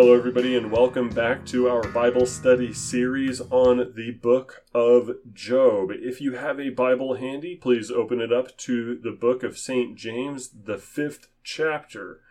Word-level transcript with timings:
Hello, 0.00 0.14
everybody, 0.14 0.56
and 0.56 0.72
welcome 0.72 1.10
back 1.10 1.44
to 1.44 1.68
our 1.68 1.86
Bible 1.88 2.24
study 2.24 2.72
series 2.72 3.42
on 3.50 3.92
the 3.94 4.12
book 4.12 4.64
of 4.72 5.10
Job. 5.34 5.90
If 5.92 6.22
you 6.22 6.36
have 6.36 6.58
a 6.58 6.70
Bible 6.70 7.16
handy, 7.16 7.54
please 7.54 7.90
open 7.90 8.18
it 8.18 8.32
up 8.32 8.56
to 8.56 8.96
the 8.96 9.10
book 9.10 9.42
of 9.42 9.58
St. 9.58 9.98
James, 9.98 10.48
the 10.64 10.78
fifth 10.78 11.28
chapter. 11.44 12.22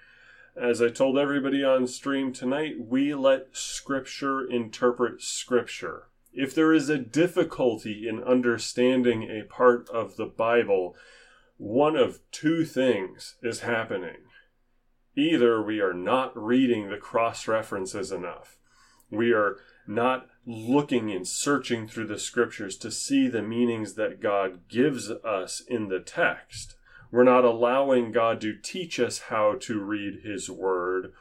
As 0.60 0.82
I 0.82 0.90
told 0.90 1.20
everybody 1.20 1.64
on 1.64 1.86
stream 1.86 2.34
tonight, 2.34 2.78
we 2.80 3.14
let 3.14 3.56
Scripture 3.56 4.44
interpret 4.50 5.22
Scripture. 5.22 6.08
If 6.34 6.56
there 6.56 6.74
is 6.74 6.90
a 6.90 6.98
difficulty 6.98 8.08
in 8.10 8.24
understanding 8.24 9.30
a 9.30 9.44
part 9.44 9.88
of 9.90 10.18
the 10.18 10.26
Bible, 10.26 10.96
one 11.58 11.96
of 11.96 12.20
two 12.32 12.66
things 12.66 13.36
is 13.44 13.60
happening. 13.60 14.18
Either 15.20 15.62
we 15.62 15.82
are 15.82 15.94
not 15.94 16.32
reading 16.36 16.90
the 16.90 16.98
cross 16.98 17.46
references 17.46 18.10
enough, 18.10 18.58
we 19.12 19.34
are 19.34 19.58
not 19.86 20.28
looking 20.46 21.12
and 21.12 21.28
searching 21.28 21.88
through 21.88 22.08
the 22.08 22.18
scriptures 22.18 22.78
to 22.78 22.90
see 22.90 23.28
the 23.28 23.42
meanings 23.42 23.96
that 23.96 24.22
God 24.22 24.62
gives 24.70 25.12
us 25.12 25.62
in 25.68 25.90
the 25.90 26.00
text. 26.00 26.76
We're 27.12 27.24
not 27.24 27.44
allowing 27.44 28.14
God 28.14 28.40
to 28.42 28.56
teach 28.56 28.98
us 28.98 29.20
how 29.30 29.56
to 29.62 29.84
read 29.84 30.22
His 30.24 30.50
Word, 30.50 31.12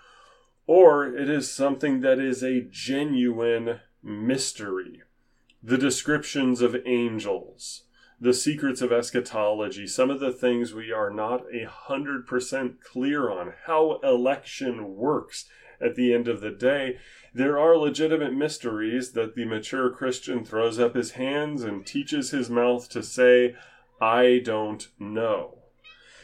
or 0.66 1.06
it 1.06 1.28
is 1.28 1.50
something 1.50 2.00
that 2.02 2.20
is 2.20 2.42
a 2.44 2.60
genuine 2.70 3.80
mystery. 4.02 5.02
The 5.60 5.78
descriptions 5.78 6.60
of 6.62 6.76
angels, 6.86 7.82
the 8.20 8.34
secrets 8.34 8.80
of 8.80 8.92
eschatology, 8.92 9.86
some 9.86 10.10
of 10.10 10.20
the 10.20 10.32
things 10.32 10.74
we 10.74 10.90
are 10.90 11.10
not 11.10 11.44
a 11.52 11.64
hundred 11.64 12.26
percent 12.26 12.82
clear 12.82 13.30
on, 13.30 13.54
how 13.66 14.00
election 14.02 14.96
works 14.96 15.44
at 15.80 15.94
the 15.94 16.12
end 16.12 16.26
of 16.26 16.40
the 16.40 16.50
day. 16.50 16.98
There 17.32 17.58
are 17.58 17.76
legitimate 17.76 18.34
mysteries 18.34 19.12
that 19.12 19.34
the 19.34 19.44
mature 19.44 19.90
Christian 19.90 20.44
throws 20.44 20.78
up 20.78 20.94
his 20.94 21.12
hands 21.12 21.62
and 21.62 21.86
teaches 21.86 22.30
his 22.30 22.50
mouth 22.50 22.88
to 22.90 23.02
say, 23.02 23.54
I 24.00 24.40
don't 24.44 24.88
know. 24.98 25.58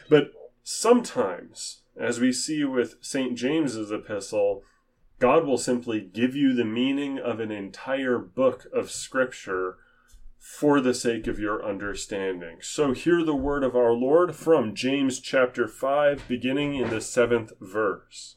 But 0.08 0.32
sometimes, 0.62 1.82
as 1.96 2.18
we 2.18 2.32
see 2.32 2.64
with 2.64 2.96
St. 3.00 3.36
James's 3.36 3.92
epistle, 3.92 4.62
God 5.20 5.46
will 5.46 5.58
simply 5.58 6.00
give 6.00 6.34
you 6.34 6.54
the 6.54 6.64
meaning 6.64 7.18
of 7.18 7.38
an 7.38 7.52
entire 7.52 8.18
book 8.18 8.66
of 8.72 8.90
Scripture 8.90 9.76
for 10.44 10.78
the 10.82 10.92
sake 10.92 11.26
of 11.26 11.38
your 11.38 11.64
understanding. 11.64 12.58
So 12.60 12.92
hear 12.92 13.24
the 13.24 13.34
word 13.34 13.64
of 13.64 13.74
our 13.74 13.92
Lord 13.92 14.36
from 14.36 14.74
James 14.74 15.18
chapter 15.18 15.66
5, 15.66 16.28
beginning 16.28 16.74
in 16.74 16.90
the 16.90 17.00
seventh 17.00 17.54
verse. 17.62 18.36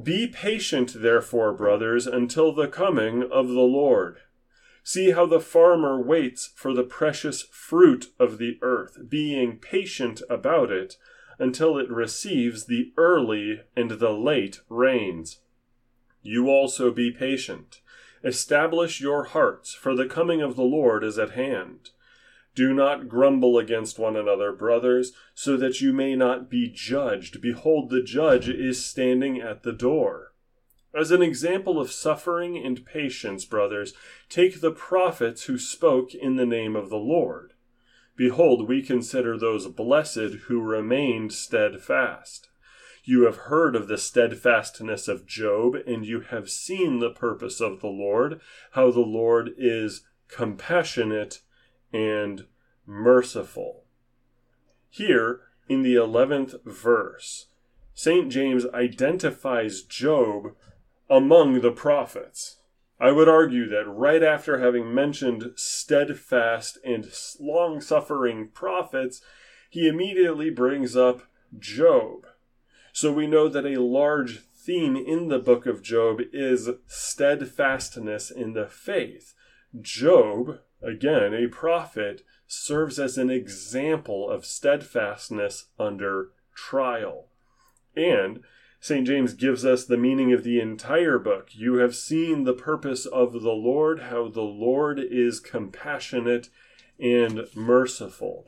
Be 0.00 0.28
patient, 0.28 1.02
therefore, 1.02 1.52
brothers, 1.54 2.06
until 2.06 2.54
the 2.54 2.68
coming 2.68 3.24
of 3.24 3.48
the 3.48 3.54
Lord. 3.54 4.18
See 4.84 5.10
how 5.10 5.26
the 5.26 5.40
farmer 5.40 6.00
waits 6.00 6.52
for 6.54 6.72
the 6.72 6.84
precious 6.84 7.42
fruit 7.42 8.12
of 8.20 8.38
the 8.38 8.56
earth, 8.62 8.96
being 9.08 9.58
patient 9.58 10.22
about 10.30 10.70
it 10.70 10.98
until 11.40 11.78
it 11.78 11.90
receives 11.90 12.66
the 12.66 12.92
early 12.96 13.62
and 13.74 13.90
the 13.90 14.12
late 14.12 14.60
rains. 14.68 15.40
You 16.22 16.48
also 16.48 16.92
be 16.92 17.10
patient. 17.10 17.80
Establish 18.24 19.00
your 19.00 19.24
hearts, 19.24 19.74
for 19.74 19.94
the 19.94 20.06
coming 20.06 20.42
of 20.42 20.56
the 20.56 20.62
Lord 20.62 21.04
is 21.04 21.18
at 21.18 21.30
hand. 21.30 21.90
Do 22.54 22.74
not 22.74 23.08
grumble 23.08 23.56
against 23.56 23.98
one 23.98 24.16
another, 24.16 24.52
brothers, 24.52 25.12
so 25.34 25.56
that 25.56 25.80
you 25.80 25.92
may 25.92 26.16
not 26.16 26.50
be 26.50 26.68
judged. 26.68 27.40
Behold, 27.40 27.90
the 27.90 28.02
judge 28.02 28.48
is 28.48 28.84
standing 28.84 29.40
at 29.40 29.62
the 29.62 29.72
door. 29.72 30.32
As 30.92 31.12
an 31.12 31.22
example 31.22 31.80
of 31.80 31.92
suffering 31.92 32.56
and 32.56 32.84
patience, 32.84 33.44
brothers, 33.44 33.94
take 34.28 34.60
the 34.60 34.72
prophets 34.72 35.44
who 35.44 35.58
spoke 35.58 36.14
in 36.14 36.36
the 36.36 36.46
name 36.46 36.74
of 36.74 36.90
the 36.90 36.96
Lord. 36.96 37.52
Behold, 38.16 38.66
we 38.66 38.82
consider 38.82 39.38
those 39.38 39.68
blessed 39.68 40.46
who 40.48 40.60
remained 40.60 41.32
steadfast. 41.32 42.48
You 43.08 43.22
have 43.22 43.48
heard 43.48 43.74
of 43.74 43.88
the 43.88 43.96
steadfastness 43.96 45.08
of 45.08 45.24
Job, 45.24 45.76
and 45.86 46.04
you 46.04 46.20
have 46.20 46.50
seen 46.50 46.98
the 46.98 47.08
purpose 47.08 47.58
of 47.58 47.80
the 47.80 47.86
Lord, 47.86 48.38
how 48.72 48.90
the 48.90 49.00
Lord 49.00 49.54
is 49.56 50.02
compassionate 50.28 51.40
and 51.90 52.44
merciful. 52.84 53.84
Here, 54.90 55.40
in 55.70 55.80
the 55.80 55.94
11th 55.94 56.62
verse, 56.66 57.46
St. 57.94 58.30
James 58.30 58.66
identifies 58.74 59.80
Job 59.80 60.54
among 61.08 61.62
the 61.62 61.72
prophets. 61.72 62.58
I 63.00 63.12
would 63.12 63.26
argue 63.26 63.70
that 63.70 63.88
right 63.88 64.22
after 64.22 64.58
having 64.58 64.94
mentioned 64.94 65.52
steadfast 65.56 66.76
and 66.84 67.10
long 67.40 67.80
suffering 67.80 68.50
prophets, 68.52 69.22
he 69.70 69.88
immediately 69.88 70.50
brings 70.50 70.94
up 70.94 71.22
Job. 71.58 72.26
So 73.00 73.12
we 73.12 73.28
know 73.28 73.48
that 73.48 73.64
a 73.64 73.80
large 73.80 74.40
theme 74.40 74.96
in 74.96 75.28
the 75.28 75.38
book 75.38 75.66
of 75.66 75.84
Job 75.84 76.18
is 76.32 76.68
steadfastness 76.88 78.28
in 78.28 78.54
the 78.54 78.66
faith. 78.66 79.34
Job, 79.80 80.58
again, 80.82 81.32
a 81.32 81.46
prophet, 81.46 82.22
serves 82.48 82.98
as 82.98 83.16
an 83.16 83.30
example 83.30 84.28
of 84.28 84.44
steadfastness 84.44 85.66
under 85.78 86.30
trial. 86.56 87.28
And 87.94 88.40
St. 88.80 89.06
James 89.06 89.34
gives 89.34 89.64
us 89.64 89.84
the 89.84 89.96
meaning 89.96 90.32
of 90.32 90.42
the 90.42 90.58
entire 90.58 91.20
book. 91.20 91.50
You 91.52 91.74
have 91.74 91.94
seen 91.94 92.42
the 92.42 92.52
purpose 92.52 93.06
of 93.06 93.32
the 93.32 93.52
Lord, 93.52 94.00
how 94.10 94.26
the 94.26 94.40
Lord 94.40 94.98
is 94.98 95.38
compassionate 95.38 96.48
and 96.98 97.46
merciful. 97.54 98.46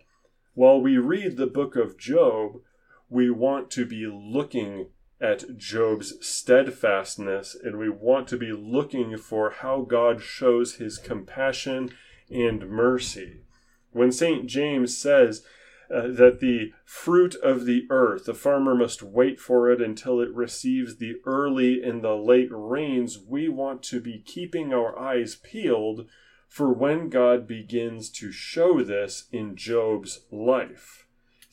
While 0.54 0.80
we 0.80 0.98
read 0.98 1.36
the 1.36 1.46
book 1.46 1.76
of 1.76 1.96
Job, 1.96 2.62
we 3.10 3.28
want 3.28 3.70
to 3.72 3.84
be 3.84 4.06
looking 4.06 4.86
at 5.20 5.58
Job's 5.58 6.14
steadfastness 6.26 7.54
and 7.54 7.76
we 7.76 7.90
want 7.90 8.28
to 8.28 8.38
be 8.38 8.52
looking 8.52 9.18
for 9.18 9.50
how 9.50 9.82
God 9.82 10.22
shows 10.22 10.76
his 10.76 10.96
compassion 10.96 11.90
and 12.30 12.70
mercy. 12.70 13.42
When 13.90 14.12
St. 14.12 14.46
James 14.46 14.96
says 14.96 15.44
uh, 15.92 16.06
that 16.06 16.38
the 16.40 16.72
fruit 16.84 17.34
of 17.34 17.66
the 17.66 17.86
earth, 17.90 18.26
the 18.26 18.34
farmer 18.34 18.76
must 18.76 19.02
wait 19.02 19.40
for 19.40 19.70
it 19.70 19.82
until 19.82 20.20
it 20.20 20.32
receives 20.32 20.96
the 20.96 21.16
early 21.26 21.82
and 21.82 22.02
the 22.02 22.14
late 22.14 22.48
rains, 22.50 23.18
we 23.18 23.48
want 23.48 23.82
to 23.82 24.00
be 24.00 24.22
keeping 24.24 24.72
our 24.72 24.96
eyes 24.96 25.34
peeled 25.34 26.06
for 26.48 26.72
when 26.72 27.08
God 27.08 27.46
begins 27.46 28.08
to 28.10 28.30
show 28.30 28.82
this 28.82 29.24
in 29.32 29.56
Job's 29.56 30.20
life. 30.30 31.06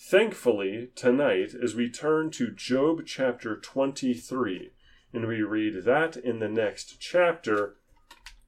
Thankfully, 0.09 0.87
tonight, 0.95 1.53
as 1.61 1.75
we 1.75 1.89
turn 1.89 2.31
to 2.31 2.49
Job 2.49 3.01
chapter 3.05 3.57
23, 3.57 4.71
and 5.11 5.27
we 5.27 5.41
read 5.41 5.83
that 5.83 6.15
in 6.15 6.39
the 6.39 6.47
next 6.47 7.01
chapter, 7.01 7.75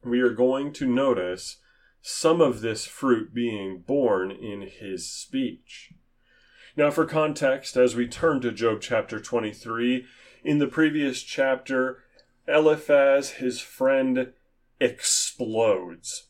we 0.01 0.21
are 0.21 0.29
going 0.29 0.71
to 0.71 0.87
notice 0.87 1.57
some 2.01 2.39
of 2.39 2.61
this 2.61 2.85
fruit 2.85 3.33
being 3.33 3.79
borne 3.79 4.31
in 4.31 4.61
his 4.61 5.11
speech. 5.11 5.91
Now, 6.77 6.91
for 6.91 7.05
context, 7.05 7.75
as 7.75 7.93
we 7.93 8.07
turn 8.07 8.39
to 8.39 8.53
Job 8.53 8.79
chapter 8.79 9.19
23, 9.19 10.05
in 10.45 10.59
the 10.59 10.67
previous 10.67 11.21
chapter, 11.21 12.03
Eliphaz, 12.47 13.31
his 13.31 13.59
friend, 13.59 14.31
explodes 14.79 16.28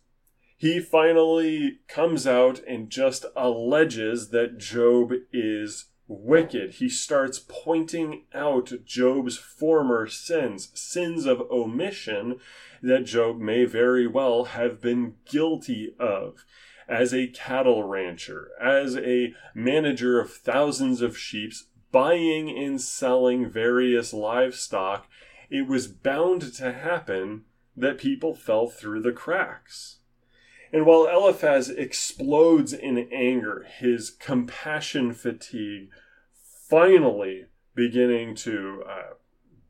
he 0.60 0.82
finally 0.82 1.80
comes 1.88 2.28
out 2.28 2.60
and 2.68 2.90
just 2.90 3.26
alleges 3.34 4.32
that 4.32 4.58
Job 4.58 5.14
is 5.32 5.86
wicked. 6.06 6.72
He 6.72 6.90
starts 6.90 7.40
pointing 7.48 8.26
out 8.34 8.74
Job's 8.84 9.38
former 9.38 10.06
sins, 10.08 10.70
sins 10.74 11.26
of 11.26 11.50
omission 11.50 12.42
that 12.82 13.06
Job 13.06 13.40
may 13.40 13.64
very 13.64 14.06
well 14.06 14.44
have 14.44 14.82
been 14.82 15.16
guilty 15.24 15.96
of. 15.98 16.44
As 16.90 17.14
a 17.14 17.28
cattle 17.28 17.84
rancher, 17.86 18.50
as 18.60 18.98
a 18.98 19.34
manager 19.56 20.20
of 20.20 20.34
thousands 20.34 21.02
of 21.02 21.18
sheep, 21.18 21.54
buying 21.94 22.50
and 22.50 22.82
selling 22.82 23.50
various 23.50 24.12
livestock, 24.12 25.08
it 25.50 25.70
was 25.70 25.88
bound 25.88 26.54
to 26.56 26.74
happen 26.74 27.46
that 27.78 27.98
people 27.98 28.36
fell 28.36 28.68
through 28.68 29.04
the 29.04 29.14
cracks. 29.14 29.99
And 30.72 30.86
while 30.86 31.08
Eliphaz 31.08 31.70
explodes 31.70 32.74
in 32.74 32.98
anger, 33.12 33.66
his 33.80 34.12
compassion 34.12 35.14
fatigue 35.14 35.90
finally 36.70 37.46
beginning 37.74 38.36
to 38.36 38.84
uh, 38.88 39.14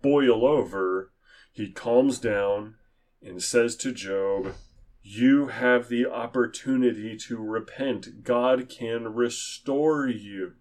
boil 0.01 0.45
over, 0.45 1.11
he 1.51 1.71
calms 1.71 2.19
down 2.19 2.75
and 3.21 3.41
says 3.41 3.75
to 3.77 3.93
Job, 3.93 4.53
You 5.01 5.47
have 5.47 5.87
the 5.87 6.05
opportunity 6.05 7.15
to 7.17 7.37
repent. 7.37 8.23
God 8.23 8.67
can 8.69 9.13
restore 9.13 10.07
you. 10.07 10.53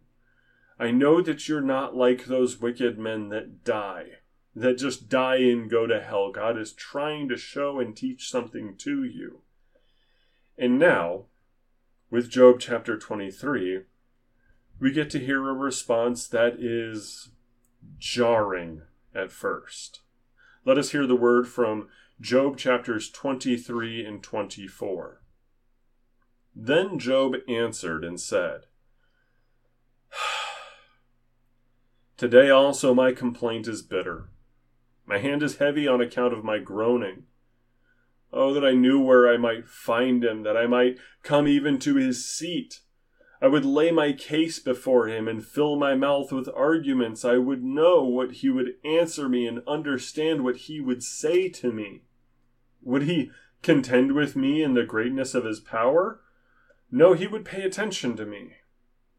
I 0.78 0.92
know 0.92 1.20
that 1.20 1.48
you're 1.48 1.60
not 1.60 1.96
like 1.96 2.26
those 2.26 2.60
wicked 2.60 2.98
men 2.98 3.30
that 3.30 3.64
die. 3.64 4.20
that 4.54 4.78
just 4.78 5.08
die 5.08 5.36
and 5.36 5.70
go 5.70 5.86
to 5.86 6.00
hell. 6.00 6.30
God 6.32 6.58
is 6.58 6.72
trying 6.72 7.28
to 7.28 7.36
show 7.36 7.80
and 7.80 7.96
teach 7.96 8.30
something 8.30 8.76
to 8.78 9.04
you. 9.04 9.42
And 10.58 10.76
now, 10.76 11.26
with 12.10 12.28
Job 12.28 12.58
chapter 12.58 12.98
23, 12.98 13.82
we 14.80 14.92
get 14.92 15.08
to 15.10 15.20
hear 15.20 15.48
a 15.48 15.52
response 15.52 16.26
that 16.26 16.56
is 16.58 17.28
jarring 17.98 18.82
at 19.14 19.30
first. 19.30 20.00
Let 20.64 20.76
us 20.76 20.90
hear 20.90 21.06
the 21.06 21.14
word 21.14 21.46
from 21.46 21.88
Job 22.20 22.56
chapters 22.56 23.08
23 23.08 24.04
and 24.04 24.20
24. 24.20 25.22
Then 26.56 26.98
Job 26.98 27.36
answered 27.48 28.04
and 28.04 28.20
said, 28.20 28.62
Today 32.16 32.50
also 32.50 32.92
my 32.92 33.12
complaint 33.12 33.68
is 33.68 33.82
bitter. 33.82 34.30
My 35.06 35.18
hand 35.18 35.44
is 35.44 35.58
heavy 35.58 35.86
on 35.86 36.00
account 36.00 36.32
of 36.32 36.42
my 36.42 36.58
groaning. 36.58 37.24
Oh, 38.32 38.52
that 38.52 38.64
I 38.64 38.72
knew 38.72 39.00
where 39.00 39.32
I 39.32 39.36
might 39.36 39.66
find 39.66 40.24
him, 40.24 40.42
that 40.42 40.56
I 40.56 40.66
might 40.66 40.98
come 41.22 41.48
even 41.48 41.78
to 41.80 41.96
his 41.96 42.24
seat. 42.24 42.80
I 43.40 43.46
would 43.46 43.64
lay 43.64 43.90
my 43.90 44.12
case 44.12 44.58
before 44.58 45.06
him 45.06 45.28
and 45.28 45.44
fill 45.44 45.76
my 45.76 45.94
mouth 45.94 46.32
with 46.32 46.48
arguments. 46.54 47.24
I 47.24 47.38
would 47.38 47.62
know 47.62 48.02
what 48.02 48.32
he 48.32 48.50
would 48.50 48.74
answer 48.84 49.28
me 49.28 49.46
and 49.46 49.62
understand 49.66 50.42
what 50.42 50.56
he 50.56 50.80
would 50.80 51.02
say 51.02 51.48
to 51.50 51.72
me. 51.72 52.02
Would 52.82 53.02
he 53.02 53.30
contend 53.62 54.12
with 54.12 54.34
me 54.36 54.62
in 54.62 54.74
the 54.74 54.84
greatness 54.84 55.34
of 55.34 55.44
his 55.44 55.60
power? 55.60 56.20
No, 56.90 57.12
he 57.12 57.26
would 57.26 57.44
pay 57.44 57.62
attention 57.62 58.16
to 58.16 58.26
me. 58.26 58.54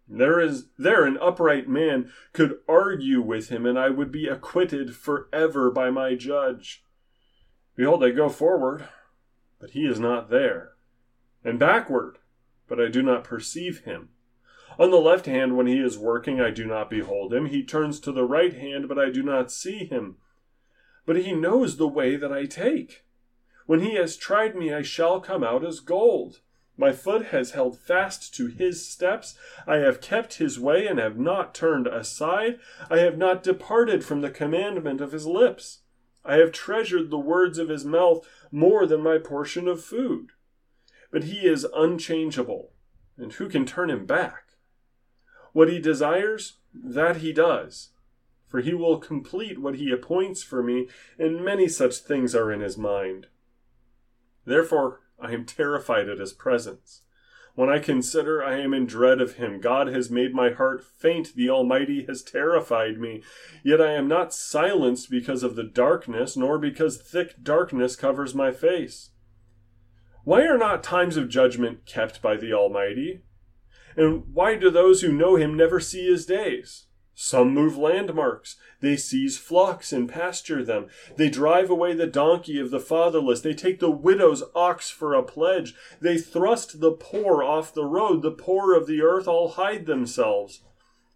There 0.08 0.40
is 0.40 0.70
there 0.78 1.06
an 1.06 1.18
upright 1.22 1.70
man 1.70 2.12
could 2.34 2.58
argue 2.68 3.22
with 3.22 3.50
him, 3.50 3.66
and 3.66 3.78
I 3.78 3.90
would 3.90 4.12
be 4.12 4.28
acquitted 4.28 4.96
forever 4.96 5.70
by 5.70 5.92
my 5.92 6.16
judge. 6.16 6.84
Behold, 7.76 8.04
I 8.04 8.10
go 8.10 8.28
forward, 8.28 8.90
but 9.60 9.72
he 9.72 9.86
is 9.86 10.00
not 10.00 10.30
there, 10.30 10.74
and 11.44 11.60
backward, 11.60 12.18
but 12.68 12.80
I 12.80 12.88
do 12.88 13.02
not 13.02 13.24
perceive 13.24 13.82
him. 13.82 14.10
On 14.78 14.92
the 14.92 14.98
left 14.98 15.26
hand, 15.26 15.58
when 15.58 15.68
he 15.68 15.80
is 15.80 15.98
working, 15.98 16.40
I 16.40 16.52
do 16.52 16.66
not 16.66 16.90
behold 16.90 17.34
him. 17.34 17.48
He 17.48 17.64
turns 17.64 18.00
to 18.02 18.12
the 18.12 18.24
right 18.24 18.54
hand, 18.54 18.88
but 18.88 18.98
I 18.98 19.10
do 19.10 19.22
not 19.22 19.52
see 19.52 19.86
him. 19.86 20.18
But 21.06 21.18
he 21.18 21.34
knows 21.34 21.78
the 21.78 21.88
way 21.88 22.16
that 22.16 22.32
I 22.32 22.46
take. 22.46 23.04
When 23.66 23.82
he 23.82 23.96
has 23.96 24.16
tried 24.16 24.56
me, 24.56 24.74
I 24.74 24.82
shall 24.82 25.20
come 25.20 25.44
out 25.44 25.66
as 25.66 25.80
gold. 25.80 26.40
My 26.78 26.94
foot 26.94 27.26
has 27.28 27.52
held 27.52 27.78
fast 27.78 28.34
to 28.36 28.48
his 28.48 28.88
steps. 28.88 29.38
I 29.68 29.78
have 29.78 30.00
kept 30.00 30.36
his 30.36 30.58
way 30.58 30.88
and 30.88 30.98
have 30.98 31.18
not 31.18 31.54
turned 31.54 31.88
aside. 31.88 32.60
I 32.90 33.00
have 33.00 33.18
not 33.18 33.44
departed 33.44 34.06
from 34.06 34.22
the 34.22 34.32
commandment 34.32 35.02
of 35.02 35.12
his 35.12 35.28
lips. 35.28 35.80
I 36.24 36.36
have 36.36 36.52
treasured 36.52 37.10
the 37.10 37.20
words 37.20 37.58
of 37.58 37.70
his 37.70 37.84
mouth 37.84 38.26
more 38.51 38.86
than 38.86 39.01
my 39.01 39.18
portion 39.18 39.68
of 39.68 39.84
food. 39.84 40.31
But 41.12 41.25
he 41.25 41.48
is 41.48 41.68
unchangeable, 41.75 42.72
and 43.18 43.34
who 43.34 43.50
can 43.50 43.66
turn 43.66 43.90
him 43.90 44.06
back? 44.06 44.44
What 45.54 45.69
he 45.69 45.80
desires, 45.80 46.57
that 46.74 47.18
he 47.18 47.34
does. 47.34 47.90
For 48.48 48.62
he 48.62 48.74
will 48.74 48.98
complete 48.98 49.60
what 49.60 49.75
he 49.75 49.92
appoints 49.92 50.44
for 50.44 50.63
me, 50.63 50.88
and 51.18 51.44
many 51.44 51.68
such 51.68 51.98
things 51.98 52.36
are 52.36 52.51
in 52.51 52.62
his 52.62 52.78
mind. 52.78 53.28
Therefore, 54.46 55.02
I 55.19 55.31
am 55.34 55.45
terrified 55.45 56.10
at 56.10 56.19
his 56.19 56.34
presence. 56.34 57.02
When 57.60 57.70
I 57.70 57.80
consider 57.80 58.42
I 58.42 58.58
am 58.62 58.74
in 58.74 58.86
dread 58.86 59.20
of 59.20 59.34
him, 59.34 59.60
God 59.60 59.88
has 59.88 60.10
made 60.10 60.34
my 60.34 60.50
heart 60.50 60.82
faint, 60.82 61.36
the 61.36 61.50
Almighty 61.50 62.06
has 62.06 62.24
terrified 62.24 63.02
me. 63.02 63.22
Yet 63.66 63.82
I 63.82 63.92
am 63.96 64.08
not 64.08 64.34
silenced 64.34 65.10
because 65.10 65.44
of 65.44 65.58
the 65.58 65.66
darkness, 65.66 66.38
nor 66.38 66.58
because 66.58 67.02
thick 67.02 67.44
darkness 67.44 67.98
covers 67.98 68.34
my 68.34 68.54
face. 68.54 69.10
Why 70.24 70.44
are 70.44 70.58
not 70.58 70.84
times 70.84 71.18
of 71.18 71.28
judgment 71.28 71.86
kept 71.86 72.22
by 72.22 72.38
the 72.38 72.54
Almighty? 72.54 73.24
And 73.98 74.34
why 74.34 74.56
do 74.56 74.72
those 74.72 75.02
who 75.02 75.12
know 75.12 75.36
him 75.36 75.58
never 75.58 75.82
see 75.82 76.10
his 76.10 76.26
days? 76.26 76.86
Some 77.21 77.54
move 77.54 77.77
landmarks. 77.77 78.56
They 78.80 78.95
seize 78.95 79.38
flocks 79.38 79.92
and 79.92 80.07
pasture 80.07 80.63
them. 80.63 80.88
They 81.18 81.30
drive 81.30 81.69
away 81.69 81.94
the 81.94 82.07
donkey 82.07 82.57
of 82.62 82.71
the 82.71 82.80
fatherless. 82.80 83.42
They 83.42 83.54
take 83.54 83.81
the 83.81 83.92
widow's 83.92 84.42
ox 84.56 84.89
for 84.89 85.13
a 85.13 85.21
pledge. 85.21 85.75
They 86.00 86.18
thrust 86.18 86.80
the 86.80 86.94
poor 86.94 87.44
off 87.44 87.74
the 87.74 87.83
road. 87.83 88.21
The 88.21 88.31
poor 88.31 88.74
of 88.74 88.88
the 88.88 89.01
earth 89.01 89.27
all 89.27 89.50
hide 89.50 89.86
themselves. 89.86 90.62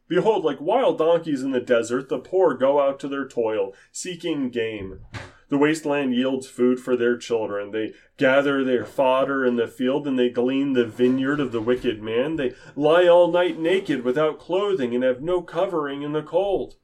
Behold, 0.09 0.43
like 0.43 0.59
wild 0.59 0.97
donkeys 0.97 1.41
in 1.41 1.51
the 1.51 1.61
desert, 1.61 2.09
the 2.09 2.19
poor 2.19 2.53
go 2.53 2.81
out 2.81 2.99
to 2.99 3.07
their 3.07 3.25
toil, 3.25 3.73
seeking 3.93 4.49
game. 4.49 5.05
The 5.53 5.59
wasteland 5.59 6.15
yields 6.15 6.47
food 6.47 6.79
for 6.79 6.97
their 6.97 7.15
children. 7.15 7.69
They 7.69 7.93
gather 8.17 8.63
their 8.63 8.85
fodder 8.85 9.45
in 9.45 9.55
the 9.55 9.67
field 9.67 10.07
and 10.07 10.17
they 10.17 10.31
glean 10.31 10.73
the 10.73 10.83
vineyard 10.83 11.39
of 11.39 11.51
the 11.51 11.61
wicked 11.61 12.01
man. 12.01 12.37
They 12.37 12.55
lie 12.75 13.05
all 13.05 13.31
night 13.31 13.59
naked 13.59 14.03
without 14.03 14.39
clothing 14.39 14.95
and 14.95 15.03
have 15.03 15.21
no 15.21 15.43
covering 15.43 16.01
in 16.01 16.11
the 16.11 16.23
cold. 16.23 16.77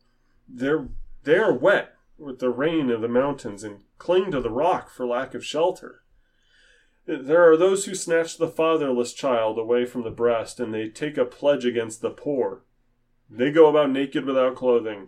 They're, 0.47 0.87
they 1.23 1.39
are 1.39 1.51
wet 1.51 1.95
with 2.19 2.37
the 2.37 2.51
rain 2.51 2.91
of 2.91 3.01
the 3.01 3.07
mountains 3.07 3.63
and 3.63 3.85
cling 3.97 4.29
to 4.33 4.39
the 4.39 4.51
rock 4.51 4.91
for 4.91 5.07
lack 5.07 5.33
of 5.33 5.43
shelter. 5.43 6.03
There 7.07 7.51
are 7.51 7.57
those 7.57 7.85
who 7.85 7.95
snatch 7.95 8.37
the 8.37 8.47
fatherless 8.47 9.13
child 9.13 9.57
away 9.57 9.87
from 9.87 10.03
the 10.03 10.11
breast 10.11 10.59
and 10.59 10.71
they 10.71 10.89
take 10.89 11.17
a 11.17 11.25
pledge 11.25 11.65
against 11.65 12.03
the 12.03 12.11
poor. 12.11 12.65
They 13.31 13.51
go 13.51 13.67
about 13.67 13.89
naked 13.89 14.25
without 14.25 14.55
clothing. 14.55 15.07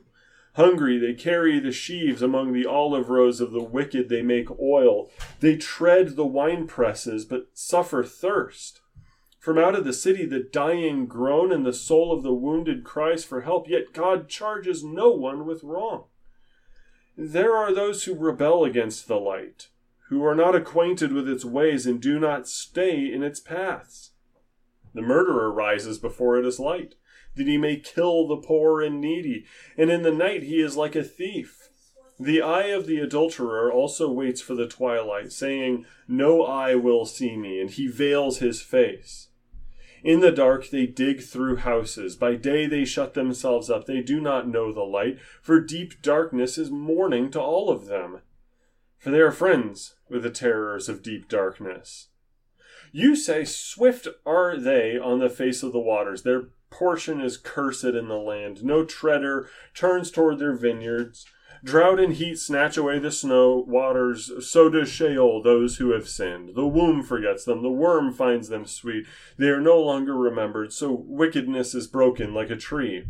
Hungry, 0.55 0.97
they 0.97 1.13
carry 1.13 1.59
the 1.59 1.71
sheaves 1.71 2.21
among 2.21 2.51
the 2.51 2.65
olive 2.65 3.09
rows 3.09 3.39
of 3.39 3.51
the 3.51 3.63
wicked. 3.63 4.09
They 4.09 4.21
make 4.21 4.51
oil. 4.59 5.09
They 5.39 5.55
tread 5.55 6.15
the 6.15 6.25
wine 6.25 6.67
presses, 6.67 7.23
but 7.23 7.49
suffer 7.53 8.03
thirst. 8.03 8.81
From 9.39 9.57
out 9.57 9.75
of 9.75 9.85
the 9.85 9.93
city 9.93 10.25
the 10.25 10.39
dying 10.39 11.07
groan, 11.07 11.51
and 11.51 11.65
the 11.65 11.73
soul 11.73 12.11
of 12.11 12.21
the 12.21 12.33
wounded 12.33 12.83
cries 12.83 13.23
for 13.23 13.41
help, 13.41 13.69
yet 13.69 13.93
God 13.93 14.27
charges 14.27 14.83
no 14.83 15.09
one 15.09 15.45
with 15.45 15.63
wrong. 15.63 16.05
There 17.17 17.55
are 17.55 17.73
those 17.73 18.03
who 18.03 18.13
rebel 18.13 18.65
against 18.65 19.07
the 19.07 19.19
light, 19.19 19.69
who 20.09 20.23
are 20.23 20.35
not 20.35 20.55
acquainted 20.55 21.13
with 21.13 21.29
its 21.29 21.45
ways 21.45 21.85
and 21.85 22.01
do 22.01 22.19
not 22.19 22.47
stay 22.47 23.11
in 23.11 23.23
its 23.23 23.39
paths. 23.39 24.11
The 24.93 25.01
murderer 25.01 25.51
rises 25.51 25.97
before 25.97 26.37
it 26.37 26.45
is 26.45 26.59
light 26.59 26.95
that 27.35 27.47
he 27.47 27.57
may 27.57 27.77
kill 27.77 28.27
the 28.27 28.37
poor 28.37 28.81
and 28.81 28.99
needy, 28.99 29.45
and 29.77 29.89
in 29.89 30.01
the 30.01 30.11
night 30.11 30.43
he 30.43 30.61
is 30.61 30.77
like 30.77 30.95
a 30.95 31.03
thief. 31.03 31.69
The 32.19 32.41
eye 32.41 32.67
of 32.67 32.85
the 32.85 32.99
adulterer 32.99 33.71
also 33.71 34.11
waits 34.11 34.41
for 34.41 34.53
the 34.53 34.67
twilight, 34.67 35.31
saying, 35.31 35.85
No 36.07 36.43
eye 36.43 36.75
will 36.75 37.05
see 37.05 37.35
me, 37.35 37.59
and 37.59 37.69
he 37.69 37.87
veils 37.87 38.37
his 38.37 38.61
face. 38.61 39.29
In 40.03 40.19
the 40.19 40.31
dark 40.31 40.69
they 40.69 40.85
dig 40.85 41.21
through 41.21 41.57
houses. 41.57 42.15
By 42.15 42.35
day 42.35 42.65
they 42.65 42.85
shut 42.85 43.13
themselves 43.13 43.69
up. 43.69 43.85
They 43.85 44.01
do 44.01 44.19
not 44.19 44.47
know 44.47 44.71
the 44.71 44.81
light, 44.81 45.19
for 45.41 45.59
deep 45.59 46.01
darkness 46.01 46.57
is 46.57 46.71
morning 46.71 47.31
to 47.31 47.41
all 47.41 47.69
of 47.69 47.85
them. 47.85 48.21
For 48.97 49.09
they 49.09 49.19
are 49.19 49.31
friends 49.31 49.95
with 50.09 50.23
the 50.23 50.29
terrors 50.29 50.89
of 50.89 51.03
deep 51.03 51.27
darkness. 51.27 52.09
You 52.91 53.15
say, 53.15 53.45
Swift 53.45 54.07
are 54.25 54.57
they 54.57 54.97
on 54.97 55.19
the 55.19 55.29
face 55.29 55.63
of 55.63 55.71
the 55.71 55.79
waters. 55.79 56.23
Their 56.23 56.49
portion 56.71 57.21
is 57.21 57.37
cursed 57.37 57.83
in 57.83 58.07
the 58.07 58.17
land. 58.17 58.63
No 58.63 58.83
treader 58.83 59.47
turns 59.75 60.09
toward 60.09 60.39
their 60.39 60.55
vineyards. 60.55 61.27
Drought 61.63 61.99
and 61.99 62.13
heat 62.13 62.39
snatch 62.39 62.75
away 62.75 62.97
the 62.97 63.11
snow 63.11 63.63
waters, 63.67 64.31
so 64.49 64.67
does 64.67 64.89
Sheol 64.89 65.43
those 65.43 65.77
who 65.77 65.91
have 65.91 66.09
sinned. 66.09 66.55
The 66.55 66.65
womb 66.65 67.03
forgets 67.03 67.45
them, 67.45 67.61
the 67.61 67.69
worm 67.69 68.11
finds 68.11 68.49
them 68.49 68.65
sweet. 68.65 69.05
They 69.37 69.49
are 69.49 69.61
no 69.61 69.79
longer 69.79 70.17
remembered, 70.17 70.73
so 70.73 70.91
wickedness 70.91 71.75
is 71.75 71.85
broken 71.85 72.33
like 72.33 72.49
a 72.49 72.55
tree. 72.55 73.05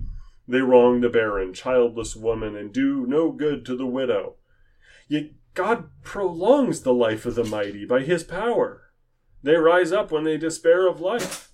They 0.50 0.60
wrong 0.60 1.00
the 1.00 1.08
barren, 1.08 1.54
childless 1.54 2.14
woman, 2.14 2.58
and 2.58 2.74
do 2.74 3.06
no 3.08 3.32
good 3.32 3.66
to 3.68 3.78
the 3.78 3.86
widow. 3.86 4.36
Yet 5.08 5.32
God 5.54 5.90
prolongs 6.04 6.82
the 6.82 6.94
life 6.94 7.26
of 7.26 7.36
the 7.36 7.46
mighty 7.46 7.86
by 7.86 8.02
his 8.02 8.24
power. 8.24 8.92
They 9.44 9.56
rise 9.56 9.94
up 9.94 10.12
when 10.12 10.26
they 10.26 10.38
despair 10.38 10.88
of 10.88 11.00
life. 11.00 11.51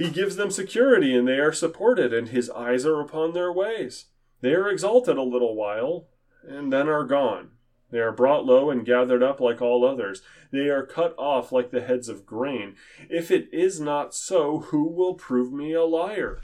He 0.00 0.08
gives 0.08 0.36
them 0.36 0.50
security, 0.50 1.14
and 1.14 1.28
they 1.28 1.38
are 1.38 1.52
supported, 1.52 2.14
and 2.14 2.30
his 2.30 2.48
eyes 2.48 2.86
are 2.86 3.02
upon 3.02 3.34
their 3.34 3.52
ways. 3.52 4.06
They 4.40 4.54
are 4.54 4.66
exalted 4.66 5.18
a 5.18 5.22
little 5.22 5.54
while, 5.54 6.08
and 6.42 6.72
then 6.72 6.88
are 6.88 7.04
gone. 7.04 7.50
They 7.90 7.98
are 7.98 8.10
brought 8.10 8.46
low 8.46 8.70
and 8.70 8.86
gathered 8.86 9.22
up 9.22 9.40
like 9.40 9.60
all 9.60 9.84
others. 9.84 10.22
They 10.52 10.70
are 10.70 10.86
cut 10.86 11.14
off 11.18 11.52
like 11.52 11.70
the 11.70 11.82
heads 11.82 12.08
of 12.08 12.24
grain. 12.24 12.76
If 13.10 13.30
it 13.30 13.50
is 13.52 13.78
not 13.78 14.14
so, 14.14 14.60
who 14.60 14.88
will 14.88 15.16
prove 15.16 15.52
me 15.52 15.74
a 15.74 15.84
liar 15.84 16.40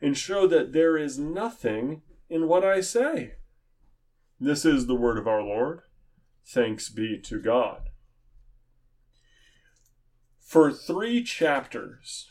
and 0.00 0.16
show 0.16 0.46
that 0.46 0.72
there 0.72 0.96
is 0.96 1.18
nothing 1.18 2.02
in 2.28 2.46
what 2.46 2.64
I 2.64 2.80
say? 2.80 3.34
This 4.38 4.64
is 4.64 4.86
the 4.86 4.94
word 4.94 5.18
of 5.18 5.26
our 5.26 5.42
Lord. 5.42 5.80
Thanks 6.46 6.88
be 6.88 7.18
to 7.22 7.40
God. 7.40 7.88
For 10.38 10.70
three 10.70 11.24
chapters, 11.24 12.30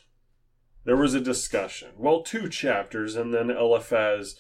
there 0.90 0.98
was 0.98 1.14
a 1.14 1.22
discussion. 1.22 1.90
Well, 1.98 2.24
two 2.24 2.50
chapters, 2.50 3.16
and 3.16 3.32
then 3.32 3.52
Eliphaz 3.52 4.38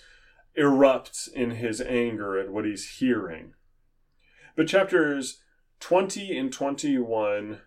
erupts 0.57 1.31
in 1.31 1.51
his 1.51 1.79
anger 1.79 2.39
at 2.39 2.49
what 2.49 2.65
he's 2.65 2.97
hearing. 2.97 3.53
But 4.55 4.67
chapters 4.67 5.43
20 5.79 6.35
and 6.35 6.51
21 6.51 7.59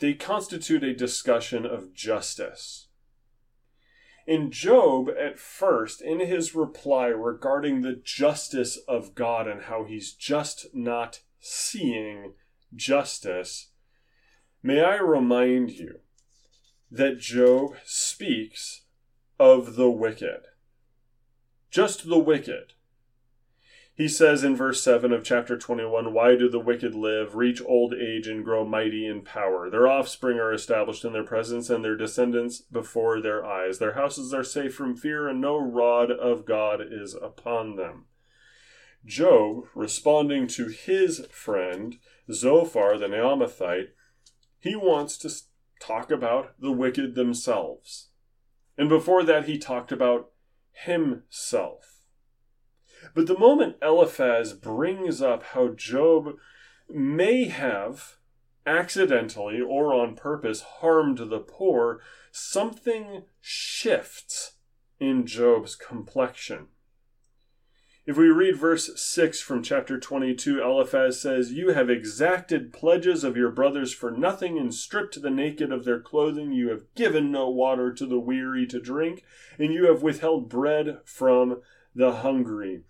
they 0.00 0.14
constitute 0.14 0.82
a 0.82 0.92
discussion 0.92 1.64
of 1.64 1.94
justice. 1.94 2.88
In 4.26 4.50
Job, 4.50 5.08
at 5.10 5.38
first, 5.38 6.02
in 6.02 6.18
his 6.18 6.52
reply 6.52 7.06
regarding 7.06 7.82
the 7.82 7.94
justice 7.94 8.76
of 8.88 9.14
God 9.14 9.46
and 9.46 9.62
how 9.62 9.84
he's 9.84 10.12
just 10.14 10.66
not 10.74 11.20
seeing 11.38 12.32
justice, 12.74 13.70
may 14.64 14.80
I 14.82 14.96
remind 14.96 15.70
you 15.70 16.00
that 16.90 17.18
Job 17.18 17.76
speaks 17.84 18.82
of 19.38 19.76
the 19.76 19.90
wicked. 19.90 20.42
Just 21.70 22.08
the 22.08 22.18
wicked. 22.18 22.74
He 23.94 24.08
says 24.08 24.44
in 24.44 24.54
verse 24.54 24.82
7 24.82 25.10
of 25.10 25.24
chapter 25.24 25.56
21 25.56 26.12
Why 26.12 26.36
do 26.36 26.50
the 26.50 26.60
wicked 26.60 26.94
live, 26.94 27.34
reach 27.34 27.62
old 27.64 27.94
age, 27.94 28.26
and 28.26 28.44
grow 28.44 28.62
mighty 28.62 29.06
in 29.06 29.22
power? 29.22 29.70
Their 29.70 29.88
offspring 29.88 30.38
are 30.38 30.52
established 30.52 31.04
in 31.04 31.14
their 31.14 31.24
presence, 31.24 31.70
and 31.70 31.82
their 31.82 31.96
descendants 31.96 32.60
before 32.60 33.22
their 33.22 33.44
eyes. 33.44 33.78
Their 33.78 33.94
houses 33.94 34.34
are 34.34 34.44
safe 34.44 34.74
from 34.74 34.96
fear, 34.96 35.26
and 35.28 35.40
no 35.40 35.58
rod 35.58 36.10
of 36.10 36.44
God 36.44 36.82
is 36.82 37.14
upon 37.14 37.76
them. 37.76 38.04
Job, 39.06 39.64
responding 39.74 40.46
to 40.48 40.66
his 40.68 41.26
friend 41.30 41.96
Zophar 42.30 42.98
the 42.98 43.06
Naamathite, 43.06 43.90
he 44.58 44.76
wants 44.76 45.16
to 45.18 45.30
talk 45.80 46.10
about 46.10 46.60
the 46.60 46.72
wicked 46.72 47.14
themselves. 47.14 48.08
And 48.78 48.88
before 48.88 49.22
that, 49.24 49.46
he 49.46 49.58
talked 49.58 49.92
about 49.92 50.30
himself. 50.72 52.02
But 53.14 53.26
the 53.26 53.38
moment 53.38 53.76
Eliphaz 53.82 54.52
brings 54.52 55.22
up 55.22 55.42
how 55.42 55.68
Job 55.68 56.36
may 56.88 57.44
have 57.44 58.16
accidentally 58.66 59.60
or 59.60 59.94
on 59.94 60.16
purpose 60.16 60.60
harmed 60.60 61.18
the 61.18 61.38
poor, 61.38 62.00
something 62.30 63.24
shifts 63.40 64.56
in 64.98 65.26
Job's 65.26 65.76
complexion. 65.76 66.68
If 68.06 68.16
we 68.16 68.28
read 68.28 68.56
verse 68.56 68.88
6 68.94 69.40
from 69.40 69.64
chapter 69.64 69.98
22, 69.98 70.62
Eliphaz 70.62 71.20
says, 71.20 71.52
You 71.52 71.70
have 71.70 71.90
exacted 71.90 72.72
pledges 72.72 73.24
of 73.24 73.36
your 73.36 73.50
brothers 73.50 73.92
for 73.92 74.12
nothing 74.12 74.56
and 74.56 74.72
stripped 74.72 75.20
the 75.20 75.28
naked 75.28 75.72
of 75.72 75.84
their 75.84 75.98
clothing. 75.98 76.52
You 76.52 76.68
have 76.68 76.94
given 76.94 77.32
no 77.32 77.50
water 77.50 77.92
to 77.92 78.06
the 78.06 78.20
weary 78.20 78.64
to 78.68 78.78
drink, 78.78 79.24
and 79.58 79.74
you 79.74 79.86
have 79.86 80.04
withheld 80.04 80.48
bread 80.48 80.98
from 81.04 81.62
the 81.96 82.12
hungry. 82.12 82.84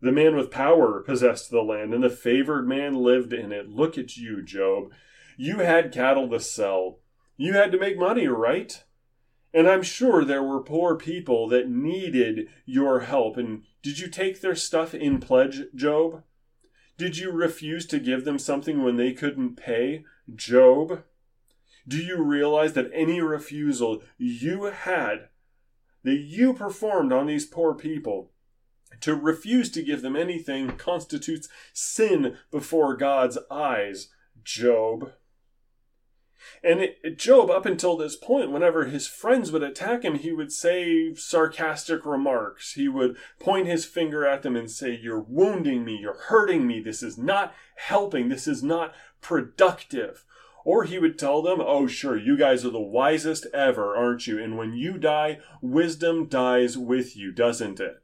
The 0.00 0.10
man 0.10 0.34
with 0.34 0.50
power 0.50 1.00
possessed 1.00 1.52
the 1.52 1.62
land, 1.62 1.94
and 1.94 2.02
the 2.02 2.10
favored 2.10 2.66
man 2.66 2.96
lived 2.96 3.32
in 3.32 3.52
it. 3.52 3.68
Look 3.68 3.96
at 3.96 4.16
you, 4.16 4.42
Job. 4.42 4.90
You 5.36 5.58
had 5.58 5.92
cattle 5.92 6.28
to 6.30 6.40
sell. 6.40 6.98
You 7.36 7.52
had 7.52 7.70
to 7.70 7.78
make 7.78 7.96
money, 7.96 8.26
right? 8.26 8.82
And 9.56 9.66
I'm 9.66 9.82
sure 9.82 10.22
there 10.22 10.42
were 10.42 10.60
poor 10.60 10.96
people 10.96 11.48
that 11.48 11.66
needed 11.66 12.48
your 12.66 13.00
help. 13.00 13.38
And 13.38 13.62
did 13.82 13.98
you 13.98 14.06
take 14.06 14.42
their 14.42 14.54
stuff 14.54 14.92
in 14.92 15.18
pledge, 15.18 15.62
Job? 15.74 16.24
Did 16.98 17.16
you 17.16 17.30
refuse 17.32 17.86
to 17.86 17.98
give 17.98 18.26
them 18.26 18.38
something 18.38 18.82
when 18.82 18.98
they 18.98 19.14
couldn't 19.14 19.56
pay, 19.56 20.04
Job? 20.34 21.04
Do 21.88 21.96
you 21.96 22.22
realize 22.22 22.74
that 22.74 22.90
any 22.92 23.22
refusal 23.22 24.02
you 24.18 24.64
had, 24.64 25.30
that 26.02 26.18
you 26.18 26.52
performed 26.52 27.14
on 27.14 27.26
these 27.26 27.46
poor 27.46 27.74
people, 27.74 28.32
to 29.00 29.14
refuse 29.14 29.70
to 29.70 29.82
give 29.82 30.02
them 30.02 30.16
anything 30.16 30.76
constitutes 30.76 31.48
sin 31.72 32.36
before 32.50 32.94
God's 32.94 33.38
eyes, 33.50 34.08
Job. 34.44 35.12
And 36.62 36.80
it, 36.80 37.18
Job, 37.18 37.50
up 37.50 37.66
until 37.66 37.96
this 37.96 38.16
point, 38.16 38.50
whenever 38.50 38.84
his 38.84 39.06
friends 39.06 39.50
would 39.52 39.62
attack 39.62 40.04
him, 40.04 40.16
he 40.16 40.32
would 40.32 40.52
say 40.52 41.14
sarcastic 41.14 42.04
remarks. 42.04 42.72
He 42.72 42.88
would 42.88 43.16
point 43.38 43.66
his 43.66 43.84
finger 43.84 44.26
at 44.26 44.42
them 44.42 44.56
and 44.56 44.70
say, 44.70 44.98
You're 45.00 45.20
wounding 45.20 45.84
me, 45.84 45.98
you're 46.00 46.22
hurting 46.28 46.66
me, 46.66 46.80
this 46.80 47.02
is 47.02 47.16
not 47.18 47.54
helping, 47.76 48.28
this 48.28 48.46
is 48.46 48.62
not 48.62 48.94
productive. 49.20 50.24
Or 50.64 50.84
he 50.84 50.98
would 50.98 51.18
tell 51.18 51.42
them, 51.42 51.60
Oh, 51.60 51.86
sure, 51.86 52.16
you 52.16 52.36
guys 52.36 52.64
are 52.64 52.70
the 52.70 52.80
wisest 52.80 53.46
ever, 53.54 53.96
aren't 53.96 54.26
you? 54.26 54.42
And 54.42 54.56
when 54.56 54.74
you 54.74 54.98
die, 54.98 55.38
wisdom 55.62 56.26
dies 56.26 56.76
with 56.76 57.16
you, 57.16 57.32
doesn't 57.32 57.80
it? 57.80 58.02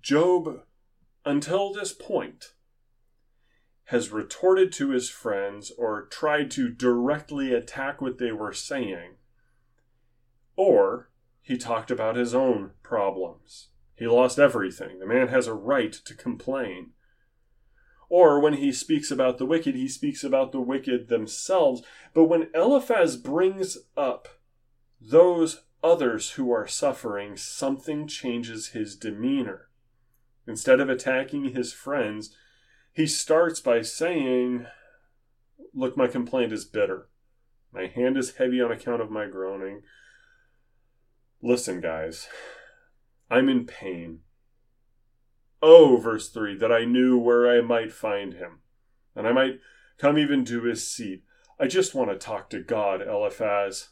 Job, 0.00 0.62
until 1.24 1.72
this 1.72 1.92
point, 1.92 2.54
has 3.92 4.10
retorted 4.10 4.72
to 4.72 4.88
his 4.88 5.10
friends 5.10 5.70
or 5.76 6.06
tried 6.06 6.50
to 6.50 6.70
directly 6.70 7.52
attack 7.52 8.00
what 8.00 8.16
they 8.16 8.32
were 8.32 8.54
saying, 8.54 9.10
or 10.56 11.10
he 11.42 11.58
talked 11.58 11.90
about 11.90 12.16
his 12.16 12.34
own 12.34 12.70
problems. 12.82 13.68
He 13.94 14.06
lost 14.06 14.38
everything. 14.38 14.98
The 14.98 15.06
man 15.06 15.28
has 15.28 15.46
a 15.46 15.52
right 15.52 15.92
to 15.92 16.14
complain. 16.14 16.92
Or 18.08 18.40
when 18.40 18.54
he 18.54 18.72
speaks 18.72 19.10
about 19.10 19.36
the 19.36 19.44
wicked, 19.44 19.74
he 19.74 19.88
speaks 19.88 20.24
about 20.24 20.52
the 20.52 20.60
wicked 20.60 21.08
themselves. 21.08 21.82
But 22.14 22.24
when 22.24 22.48
Eliphaz 22.54 23.18
brings 23.18 23.76
up 23.94 24.40
those 24.98 25.64
others 25.84 26.32
who 26.32 26.50
are 26.50 26.66
suffering, 26.66 27.36
something 27.36 28.06
changes 28.06 28.68
his 28.68 28.96
demeanor. 28.96 29.68
Instead 30.46 30.80
of 30.80 30.88
attacking 30.88 31.52
his 31.52 31.74
friends, 31.74 32.34
he 32.92 33.06
starts 33.06 33.60
by 33.60 33.82
saying, 33.82 34.66
Look, 35.74 35.96
my 35.96 36.06
complaint 36.06 36.52
is 36.52 36.64
bitter. 36.64 37.08
My 37.72 37.86
hand 37.86 38.18
is 38.18 38.36
heavy 38.36 38.60
on 38.60 38.70
account 38.70 39.00
of 39.00 39.10
my 39.10 39.26
groaning. 39.26 39.82
Listen, 41.42 41.80
guys, 41.80 42.28
I'm 43.30 43.48
in 43.48 43.64
pain. 43.64 44.20
Oh, 45.62 45.96
verse 45.96 46.28
3, 46.28 46.58
that 46.58 46.70
I 46.70 46.84
knew 46.84 47.16
where 47.16 47.50
I 47.50 47.62
might 47.62 47.92
find 47.92 48.34
him, 48.34 48.60
and 49.16 49.26
I 49.26 49.32
might 49.32 49.60
come 49.96 50.18
even 50.18 50.44
to 50.46 50.62
his 50.64 50.90
seat. 50.90 51.24
I 51.58 51.68
just 51.68 51.94
want 51.94 52.10
to 52.10 52.18
talk 52.18 52.50
to 52.50 52.60
God, 52.60 53.00
Eliphaz. 53.00 53.90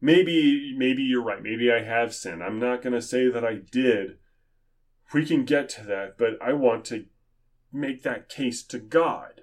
Maybe, 0.00 0.74
maybe 0.76 1.02
you're 1.02 1.22
right. 1.22 1.42
Maybe 1.42 1.72
I 1.72 1.82
have 1.82 2.12
sinned. 2.12 2.42
I'm 2.42 2.58
not 2.58 2.82
going 2.82 2.92
to 2.92 3.00
say 3.00 3.30
that 3.30 3.44
I 3.44 3.54
did 3.54 4.18
we 5.12 5.26
can 5.26 5.44
get 5.44 5.68
to 5.70 5.84
that, 5.84 6.16
but 6.18 6.40
I 6.40 6.52
want 6.52 6.84
to 6.86 7.06
make 7.72 8.02
that 8.02 8.28
case 8.28 8.62
to 8.64 8.78
God. 8.78 9.42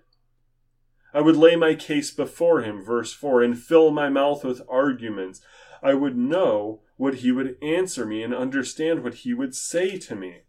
I 1.13 1.21
would 1.21 1.38
lay 1.38 1.55
my 1.55 1.74
case 1.74 2.12
before 2.12 2.62
him, 2.62 2.83
verse 2.83 3.13
4, 3.13 3.41
and 3.41 3.57
fill 3.57 3.91
my 3.91 4.09
mouth 4.09 4.43
with 4.43 4.62
arguments. 4.69 5.41
I 5.81 5.95
would 5.95 6.17
know 6.17 6.81
what 6.98 7.15
he 7.15 7.31
would 7.31 7.57
answer 7.63 8.05
me 8.05 8.21
and 8.21 8.33
understand 8.33 9.03
what 9.03 9.15
he 9.15 9.33
would 9.33 9.55
say 9.55 9.98
to 9.98 10.15
me. 10.15 10.41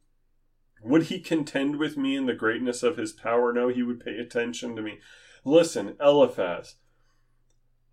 Would 0.82 1.04
he 1.04 1.20
contend 1.20 1.76
with 1.76 1.96
me 1.96 2.16
in 2.16 2.26
the 2.26 2.34
greatness 2.34 2.82
of 2.82 2.96
his 2.96 3.12
power? 3.12 3.52
No, 3.52 3.68
he 3.68 3.82
would 3.82 4.00
pay 4.00 4.18
attention 4.18 4.76
to 4.76 4.82
me. 4.82 4.98
Listen, 5.44 5.96
Eliphaz, 6.00 6.76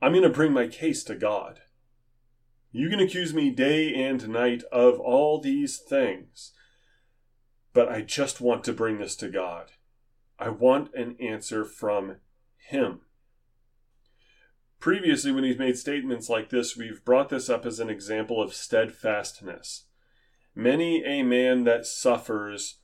I'm 0.02 0.12
going 0.12 0.24
to 0.24 0.30
bring 0.30 0.54
my 0.54 0.68
case 0.68 1.04
to 1.06 1.16
God. 1.16 1.62
You 2.72 2.90
can 2.90 3.00
accuse 3.00 3.34
me 3.34 3.50
day 3.50 3.94
and 3.94 4.28
night 4.30 4.64
of 4.72 5.00
all 5.00 5.40
these 5.40 5.78
things. 5.78 6.54
But 7.74 7.90
I 7.90 8.02
just 8.02 8.42
want 8.42 8.64
to 8.66 8.74
bring 8.74 9.00
this 9.00 9.16
to 9.18 9.30
God. 9.30 9.72
I 10.40 10.50
want 10.50 10.94
an 10.94 11.16
answer 11.20 11.66
from 11.66 12.18
Him. 12.58 13.02
Previously, 14.80 15.32
when 15.32 15.44
he's 15.44 15.58
made 15.58 15.78
statements 15.78 16.30
like 16.30 16.50
this, 16.50 16.78
we've 16.78 17.04
brought 17.04 17.30
this 17.30 17.50
up 17.50 17.66
as 17.66 17.80
an 17.80 17.90
example 17.90 18.42
of 18.42 18.54
steadfastness. 18.54 19.86
Many 20.54 21.04
a 21.04 21.24
man 21.24 21.64
that 21.64 21.86
suffers 21.86 22.78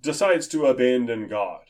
decides 0.00 0.48
to 0.48 0.66
abandon 0.66 1.28
God. 1.28 1.66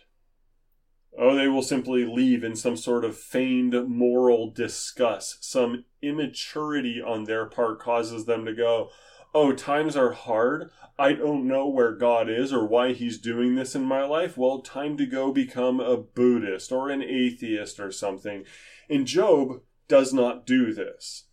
Oh, 1.19 1.35
they 1.35 1.49
will 1.49 1.63
simply 1.63 2.05
leave 2.07 2.45
in 2.45 2.57
some 2.57 2.77
sort 2.77 3.05
of 3.05 3.17
feigned 3.17 3.75
moral 3.89 4.51
disgust. 4.51 5.45
Some 5.45 5.85
immaturity 6.01 7.03
on 7.03 7.25
their 7.25 7.47
part 7.47 7.81
causes 7.81 8.25
them 8.25 8.47
to 8.47 8.55
go, 8.55 8.91
oh, 9.35 9.53
times 9.53 9.97
are 9.97 10.13
hard. 10.13 10.71
I 10.99 11.15
don't 11.15 11.49
know 11.49 11.69
where 11.69 11.93
God 11.93 12.29
is 12.29 12.53
or 12.53 12.67
why 12.67 12.93
He's 12.93 13.19
doing 13.19 13.55
this 13.55 13.75
in 13.75 13.85
my 13.85 14.05
life. 14.05 14.37
Well, 14.37 14.61
time 14.61 14.97
to 14.99 15.07
go 15.07 15.33
become 15.33 15.81
a 15.81 15.97
Buddhist 15.97 16.73
or 16.73 16.91
an 16.91 17.03
atheist 17.03 17.81
or 17.81 17.91
something. 17.91 18.45
And 18.89 19.07
Job 19.07 19.61
does 19.89 20.13
not 20.13 20.47
do 20.47 20.73
this. 20.73 21.25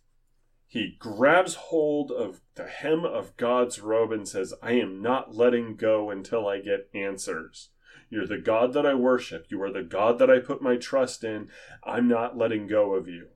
He 0.66 0.96
grabs 0.98 1.54
hold 1.54 2.10
of 2.10 2.42
the 2.54 2.66
hem 2.66 3.04
of 3.04 3.36
God's 3.36 3.80
robe 3.80 4.12
and 4.12 4.28
says, 4.28 4.52
I 4.62 4.72
am 4.72 5.00
not 5.00 5.34
letting 5.34 5.76
go 5.76 6.10
until 6.10 6.46
I 6.46 6.60
get 6.60 6.90
answers. 6.94 7.70
You're 8.10 8.26
the 8.26 8.38
God 8.38 8.72
that 8.74 8.86
I 8.86 8.94
worship. 8.94 9.46
You 9.48 9.62
are 9.62 9.72
the 9.72 9.82
God 9.82 10.18
that 10.18 10.30
I 10.30 10.38
put 10.38 10.62
my 10.62 10.76
trust 10.76 11.24
in. 11.24 11.48
I'm 11.84 12.08
not 12.08 12.36
letting 12.36 12.66
go 12.66 12.94
of 12.94 13.08
you. 13.08 13.28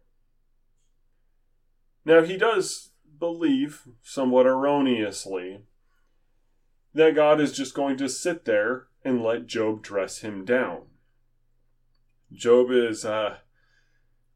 Now, 2.05 2.23
he 2.23 2.37
does 2.37 2.92
believe, 3.23 3.85
somewhat 4.03 4.47
erroneously, 4.47 5.61
that 6.93 7.15
God 7.15 7.41
is 7.41 7.53
just 7.53 7.73
going 7.73 7.97
to 7.99 8.09
sit 8.09 8.47
there 8.47 8.89
and 9.05 9.23
let 9.23 9.47
Job 9.47 9.81
dress 9.81 10.23
him 10.23 10.45
down. 10.45 10.87
Job 12.33 12.73
is 12.73 13.05
uh, 13.05 13.37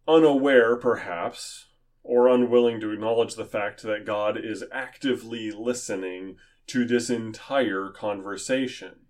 unaware, 0.06 0.76
perhaps, 0.76 1.66
or 2.04 2.28
unwilling 2.28 2.78
to 2.78 2.92
acknowledge 2.92 3.34
the 3.34 3.44
fact 3.44 3.82
that 3.82 4.06
God 4.06 4.38
is 4.38 4.62
actively 4.70 5.50
listening 5.50 6.36
to 6.68 6.84
this 6.84 7.10
entire 7.10 7.88
conversation. 7.88 9.00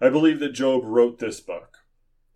I 0.00 0.10
believe 0.10 0.38
that 0.38 0.52
Job 0.52 0.82
wrote 0.84 1.18
this 1.18 1.40
book. 1.40 1.78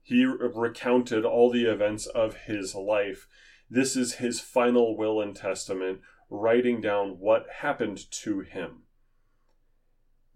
He 0.03 0.25
recounted 0.25 1.25
all 1.25 1.49
the 1.49 1.71
events 1.71 2.07
of 2.07 2.39
his 2.47 2.75
life. 2.75 3.29
This 3.71 3.95
is 3.95 4.15
his 4.15 4.41
final 4.41 4.97
will 4.97 5.21
and 5.21 5.37
testament, 5.37 6.01
writing 6.31 6.81
down 6.81 7.19
what 7.19 7.47
happened 7.59 8.11
to 8.11 8.41
him. 8.41 8.85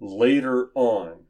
Later 0.01 0.71
on, 0.75 1.27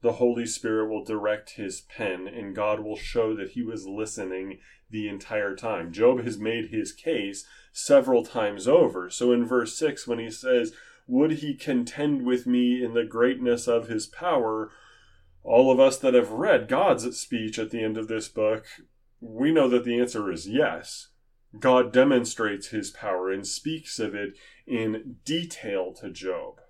the 0.00 0.12
Holy 0.12 0.46
Spirit 0.46 0.88
will 0.88 1.04
direct 1.04 1.56
his 1.56 1.80
pen, 1.80 2.28
and 2.28 2.54
God 2.54 2.80
will 2.80 2.96
show 2.96 3.34
that 3.34 3.50
he 3.50 3.62
was 3.62 3.86
listening 3.86 4.60
the 4.88 5.08
entire 5.08 5.56
time. 5.56 5.92
Job 5.92 6.22
has 6.24 6.38
made 6.38 6.70
his 6.70 6.92
case 6.92 7.44
several 7.72 8.24
times 8.24 8.68
over. 8.68 9.10
So 9.10 9.32
in 9.32 9.44
verse 9.44 9.76
6, 9.76 10.06
when 10.06 10.20
he 10.20 10.30
says, 10.30 10.72
Would 11.08 11.32
he 11.32 11.54
contend 11.54 12.24
with 12.24 12.46
me 12.46 12.84
in 12.84 12.94
the 12.94 13.04
greatness 13.04 13.66
of 13.66 13.88
his 13.88 14.06
power? 14.06 14.70
All 15.42 15.72
of 15.72 15.80
us 15.80 15.98
that 15.98 16.14
have 16.14 16.30
read 16.30 16.68
God's 16.68 17.18
speech 17.18 17.58
at 17.58 17.70
the 17.70 17.82
end 17.82 17.98
of 17.98 18.08
this 18.08 18.28
book, 18.28 18.66
we 19.20 19.50
know 19.50 19.68
that 19.68 19.84
the 19.84 19.98
answer 19.98 20.30
is 20.30 20.48
yes. 20.48 21.08
God 21.60 21.92
demonstrates 21.92 22.68
his 22.68 22.90
power 22.90 23.30
and 23.30 23.46
speaks 23.46 23.98
of 23.98 24.14
it 24.14 24.36
in 24.66 25.16
detail 25.24 25.92
to 25.94 26.10
Job 26.10 26.60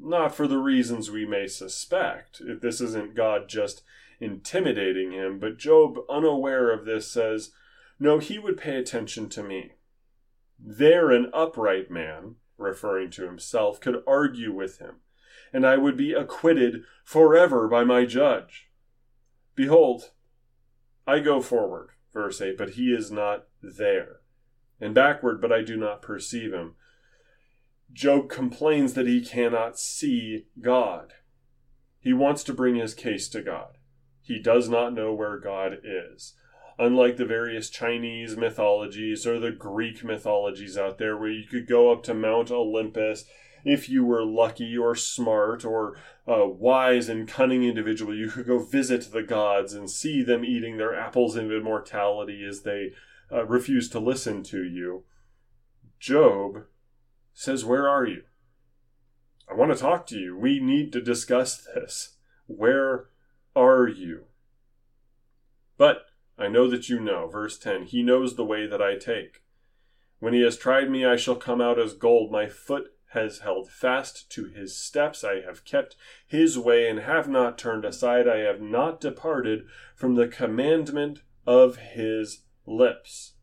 not 0.00 0.34
for 0.34 0.46
the 0.46 0.58
reasons 0.58 1.10
we 1.10 1.24
may 1.24 1.46
suspect. 1.46 2.40
If 2.40 2.60
this 2.60 2.80
isn't 2.80 3.14
God 3.14 3.48
just 3.48 3.82
intimidating 4.20 5.12
him, 5.12 5.38
but 5.38 5.58
Job, 5.58 5.98
unaware 6.08 6.70
of 6.70 6.84
this, 6.84 7.10
says, 7.10 7.52
No, 7.98 8.18
he 8.18 8.38
would 8.38 8.56
pay 8.56 8.76
attention 8.76 9.28
to 9.30 9.42
me. 9.42 9.72
There, 10.58 11.10
an 11.10 11.30
upright 11.32 11.90
man, 11.90 12.36
referring 12.56 13.10
to 13.12 13.26
himself, 13.26 13.80
could 13.80 14.02
argue 14.06 14.52
with 14.52 14.78
him, 14.78 14.96
and 15.52 15.66
I 15.66 15.76
would 15.76 15.96
be 15.96 16.12
acquitted 16.12 16.84
forever 17.04 17.68
by 17.68 17.84
my 17.84 18.04
judge. 18.04 18.68
Behold, 19.54 20.10
I 21.06 21.20
go 21.20 21.40
forward, 21.40 21.90
verse 22.12 22.40
8, 22.40 22.56
but 22.56 22.70
he 22.70 22.92
is 22.92 23.10
not 23.10 23.46
there, 23.76 24.20
and 24.80 24.94
backward, 24.94 25.40
but 25.40 25.52
I 25.52 25.62
do 25.62 25.76
not 25.76 26.02
perceive 26.02 26.52
him. 26.52 26.74
Job 27.92 28.28
complains 28.28 28.94
that 28.94 29.06
he 29.06 29.20
cannot 29.20 29.78
see 29.78 30.46
God. 30.60 31.14
He 32.00 32.12
wants 32.12 32.44
to 32.44 32.52
bring 32.52 32.76
his 32.76 32.94
case 32.94 33.28
to 33.28 33.42
God. 33.42 33.78
He 34.20 34.38
does 34.38 34.68
not 34.68 34.94
know 34.94 35.12
where 35.12 35.38
God 35.38 35.78
is. 35.84 36.34
Unlike 36.78 37.18
the 37.18 37.24
various 37.24 37.70
Chinese 37.70 38.36
mythologies 38.36 39.26
or 39.26 39.38
the 39.38 39.52
Greek 39.52 40.02
mythologies 40.02 40.76
out 40.76 40.98
there, 40.98 41.16
where 41.16 41.30
you 41.30 41.46
could 41.46 41.68
go 41.68 41.92
up 41.92 42.02
to 42.04 42.14
Mount 42.14 42.50
Olympus 42.50 43.24
if 43.64 43.88
you 43.88 44.04
were 44.04 44.24
lucky 44.24 44.76
or 44.76 44.94
smart 44.94 45.64
or 45.64 45.96
a 46.26 46.46
wise 46.46 47.08
and 47.08 47.26
cunning 47.26 47.64
individual, 47.64 48.14
you 48.14 48.28
could 48.28 48.46
go 48.46 48.58
visit 48.58 49.10
the 49.12 49.22
gods 49.22 49.72
and 49.72 49.90
see 49.90 50.22
them 50.22 50.44
eating 50.44 50.76
their 50.76 50.94
apples 50.94 51.36
of 51.36 51.50
immortality 51.50 52.44
as 52.44 52.62
they 52.62 52.92
uh, 53.32 53.44
refuse 53.46 53.88
to 53.90 53.98
listen 53.98 54.42
to 54.44 54.62
you. 54.64 55.04
Job 55.98 56.64
says, 57.32 57.64
Where 57.64 57.88
are 57.88 58.06
you? 58.06 58.22
I 59.50 59.54
want 59.54 59.72
to 59.72 59.78
talk 59.78 60.06
to 60.08 60.18
you. 60.18 60.36
We 60.36 60.60
need 60.60 60.92
to 60.92 61.00
discuss 61.00 61.66
this. 61.74 62.16
Where 62.46 63.06
are 63.54 63.88
you? 63.88 64.24
But 65.76 66.06
I 66.38 66.48
know 66.48 66.68
that 66.70 66.88
you 66.88 67.00
know. 67.00 67.26
Verse 67.28 67.58
10 67.58 67.84
He 67.84 68.02
knows 68.02 68.36
the 68.36 68.44
way 68.44 68.66
that 68.66 68.82
I 68.82 68.96
take. 68.96 69.42
When 70.18 70.32
he 70.32 70.42
has 70.42 70.56
tried 70.56 70.90
me, 70.90 71.04
I 71.04 71.16
shall 71.16 71.36
come 71.36 71.60
out 71.60 71.78
as 71.78 71.94
gold. 71.94 72.30
My 72.30 72.48
foot 72.48 72.92
has 73.10 73.40
held 73.40 73.70
fast 73.70 74.30
to 74.30 74.46
his 74.46 74.76
steps. 74.76 75.22
I 75.22 75.40
have 75.42 75.64
kept 75.64 75.96
his 76.26 76.58
way 76.58 76.88
and 76.88 77.00
have 77.00 77.28
not 77.28 77.58
turned 77.58 77.84
aside. 77.84 78.26
I 78.26 78.38
have 78.38 78.60
not 78.60 79.00
departed 79.00 79.66
from 79.94 80.14
the 80.14 80.26
commandment 80.26 81.20
of 81.46 81.76
his 81.76 82.40
lips. 82.66 83.34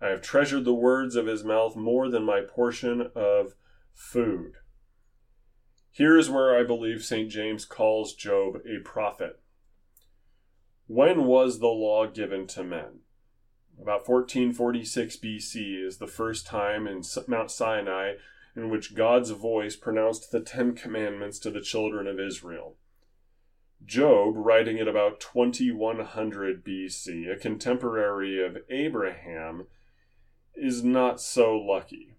I 0.00 0.08
have 0.08 0.22
treasured 0.22 0.64
the 0.64 0.74
words 0.74 1.16
of 1.16 1.26
his 1.26 1.44
mouth 1.44 1.76
more 1.76 2.08
than 2.08 2.24
my 2.24 2.40
portion 2.40 3.10
of 3.14 3.54
food. 3.92 4.54
Here 5.90 6.18
is 6.18 6.28
where 6.28 6.58
I 6.58 6.64
believe 6.64 7.04
St. 7.04 7.30
James 7.30 7.64
calls 7.64 8.14
Job 8.14 8.56
a 8.66 8.82
prophet. 8.82 9.40
When 10.86 11.24
was 11.24 11.60
the 11.60 11.68
law 11.68 12.06
given 12.06 12.46
to 12.48 12.64
men? 12.64 13.00
About 13.80 14.08
1446 14.08 15.16
BC 15.16 15.86
is 15.86 15.98
the 15.98 16.06
first 16.06 16.46
time 16.46 16.86
in 16.86 17.02
Mount 17.26 17.50
Sinai 17.50 18.14
in 18.56 18.70
which 18.70 18.94
God's 18.94 19.30
voice 19.30 19.76
pronounced 19.76 20.30
the 20.30 20.40
Ten 20.40 20.74
Commandments 20.74 21.38
to 21.40 21.50
the 21.50 21.60
children 21.60 22.06
of 22.06 22.20
Israel. 22.20 22.76
Job, 23.84 24.34
writing 24.36 24.78
at 24.78 24.88
about 24.88 25.20
2100 25.20 26.64
BC, 26.64 27.30
a 27.30 27.36
contemporary 27.36 28.44
of 28.44 28.58
Abraham, 28.70 29.66
is 30.54 30.82
not 30.82 31.20
so 31.20 31.56
lucky. 31.56 32.16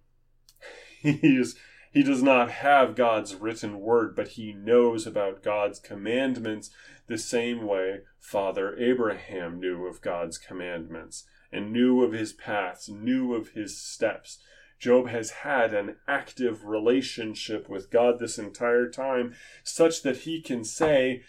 He's 1.01 1.55
he 1.95 2.03
does 2.03 2.21
not 2.21 2.51
have 2.51 2.93
God's 2.93 3.35
written 3.35 3.79
word, 3.79 4.17
but 4.17 4.29
he 4.29 4.51
knows 4.51 5.07
about 5.07 5.41
God's 5.41 5.79
commandments 5.79 6.69
the 7.07 7.17
same 7.17 7.65
way 7.65 8.01
Father 8.19 8.75
Abraham 8.77 9.61
knew 9.61 9.85
of 9.85 10.01
God's 10.01 10.37
commandments 10.37 11.23
and 11.53 11.71
knew 11.71 12.03
of 12.03 12.11
his 12.11 12.33
paths, 12.33 12.89
knew 12.89 13.33
of 13.33 13.51
his 13.51 13.77
steps. 13.77 14.39
Job 14.77 15.07
has 15.07 15.29
had 15.29 15.73
an 15.73 15.95
active 16.05 16.65
relationship 16.65 17.69
with 17.69 17.89
God 17.89 18.19
this 18.19 18.37
entire 18.37 18.89
time, 18.89 19.33
such 19.63 20.01
that 20.01 20.17
he 20.17 20.41
can 20.41 20.65
say, 20.65 21.23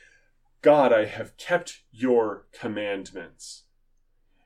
God, 0.63 0.93
I 0.93 1.05
have 1.05 1.37
kept 1.37 1.83
your 1.93 2.47
commandments. 2.53 3.65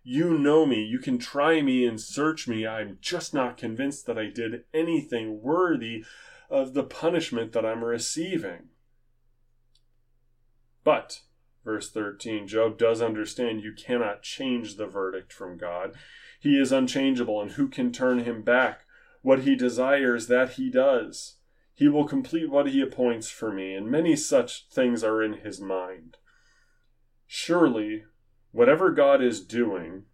You 0.02 0.38
know 0.38 0.66
me. 0.66 0.82
You 0.82 0.98
can 0.98 1.18
try 1.18 1.62
me 1.62 1.84
and 1.86 2.00
search 2.00 2.48
me. 2.48 2.66
I'm 2.66 2.98
just 3.00 3.34
not 3.34 3.56
convinced 3.56 4.06
that 4.06 4.18
I 4.18 4.26
did 4.26 4.64
anything 4.72 5.42
worthy 5.42 6.04
of 6.48 6.74
the 6.74 6.82
punishment 6.82 7.52
that 7.52 7.64
I'm 7.64 7.84
receiving. 7.84 8.70
But, 10.82 11.20
verse 11.64 11.90
13, 11.90 12.48
Job 12.48 12.78
does 12.78 13.02
understand 13.02 13.62
you 13.62 13.72
cannot 13.72 14.22
change 14.22 14.76
the 14.76 14.86
verdict 14.86 15.32
from 15.32 15.58
God. 15.58 15.92
He 16.40 16.58
is 16.58 16.72
unchangeable, 16.72 17.40
and 17.40 17.52
who 17.52 17.68
can 17.68 17.92
turn 17.92 18.20
him 18.20 18.42
back? 18.42 18.80
What 19.22 19.40
he 19.40 19.54
desires, 19.54 20.26
that 20.28 20.52
he 20.52 20.70
does. 20.70 21.36
He 21.80 21.88
will 21.88 22.06
complete 22.06 22.48
what 22.48 22.68
he 22.68 22.80
appoints 22.80 23.28
for 23.28 23.52
me, 23.52 23.74
and 23.74 23.90
many 23.90 24.14
such 24.14 24.68
things 24.68 25.02
are 25.02 25.20
in 25.20 25.38
his 25.38 25.60
mind. 25.60 26.18
Surely 27.26 28.04
Whatever 28.52 28.90
God 28.90 29.22
is 29.22 29.44
doing, 29.44 30.04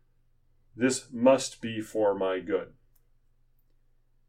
this 0.76 1.06
must 1.10 1.62
be 1.62 1.80
for 1.80 2.14
my 2.14 2.40
good. 2.40 2.72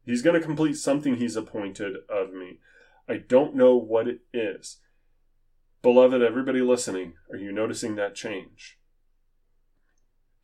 He's 0.04 0.22
going 0.22 0.40
to 0.40 0.46
complete 0.46 0.76
something 0.76 1.16
He's 1.16 1.36
appointed 1.36 1.96
of 2.08 2.32
me. 2.32 2.60
I 3.06 3.18
don't 3.18 3.54
know 3.54 3.76
what 3.76 4.08
it 4.08 4.20
is. 4.32 4.78
Beloved, 5.82 6.22
everybody 6.22 6.62
listening, 6.62 7.14
are 7.30 7.36
you 7.36 7.52
noticing 7.52 7.96
that 7.96 8.14
change? 8.14 8.77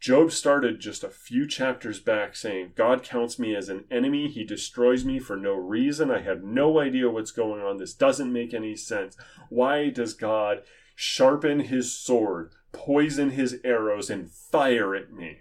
Job 0.04 0.32
started 0.32 0.80
just 0.80 1.02
a 1.02 1.08
few 1.08 1.46
chapters 1.46 1.98
back 1.98 2.36
saying, 2.36 2.72
God 2.74 3.02
counts 3.02 3.38
me 3.38 3.56
as 3.56 3.70
an 3.70 3.84
enemy. 3.90 4.28
He 4.28 4.44
destroys 4.44 5.02
me 5.02 5.18
for 5.18 5.34
no 5.34 5.54
reason. 5.54 6.10
I 6.10 6.20
have 6.20 6.42
no 6.42 6.78
idea 6.78 7.08
what's 7.08 7.30
going 7.30 7.62
on. 7.62 7.78
This 7.78 7.94
doesn't 7.94 8.30
make 8.30 8.52
any 8.52 8.76
sense. 8.76 9.16
Why 9.48 9.88
does 9.88 10.12
God 10.12 10.62
sharpen 10.94 11.60
his 11.60 11.96
sword 11.98 12.52
poison 12.74 13.30
his 13.30 13.60
arrows, 13.64 14.10
and 14.10 14.30
fire 14.30 14.94
at 14.94 15.12
me. 15.12 15.38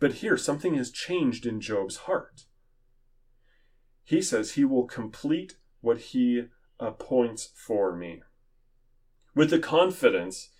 But 0.00 0.14
here, 0.14 0.38
something 0.38 0.74
has 0.76 0.90
changed 0.90 1.44
in 1.44 1.60
Job's 1.60 1.96
heart. 2.08 2.46
He 4.04 4.22
says 4.22 4.52
he 4.52 4.64
will 4.64 4.86
complete 4.86 5.56
what 5.80 5.98
he 5.98 6.46
appoints 6.80 7.50
for 7.54 7.94
me. 7.94 8.22
With 9.34 9.50
the 9.50 9.58
confidence, 9.58 10.50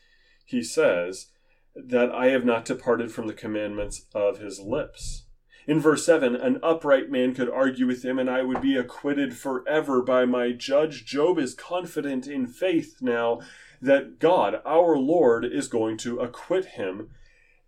he 0.44 0.62
says, 0.62 1.28
that 1.74 2.10
I 2.10 2.26
have 2.28 2.44
not 2.44 2.64
departed 2.64 3.12
from 3.12 3.26
the 3.26 3.32
commandments 3.32 4.06
of 4.14 4.38
his 4.38 4.60
lips. 4.60 5.24
In 5.66 5.78
verse 5.78 6.04
7, 6.04 6.34
an 6.34 6.58
upright 6.62 7.10
man 7.10 7.34
could 7.34 7.48
argue 7.48 7.86
with 7.86 8.04
him, 8.04 8.18
and 8.18 8.28
I 8.28 8.42
would 8.42 8.60
be 8.60 8.76
acquitted 8.76 9.36
forever 9.36 10.02
by 10.02 10.24
my 10.24 10.50
judge. 10.50 11.04
Job 11.04 11.38
is 11.38 11.54
confident 11.54 12.26
in 12.26 12.46
faith 12.48 12.96
now 13.00 13.40
that 13.80 14.18
God, 14.18 14.60
our 14.66 14.96
Lord, 14.96 15.44
is 15.44 15.68
going 15.68 15.98
to 15.98 16.18
acquit 16.18 16.64
him 16.64 17.10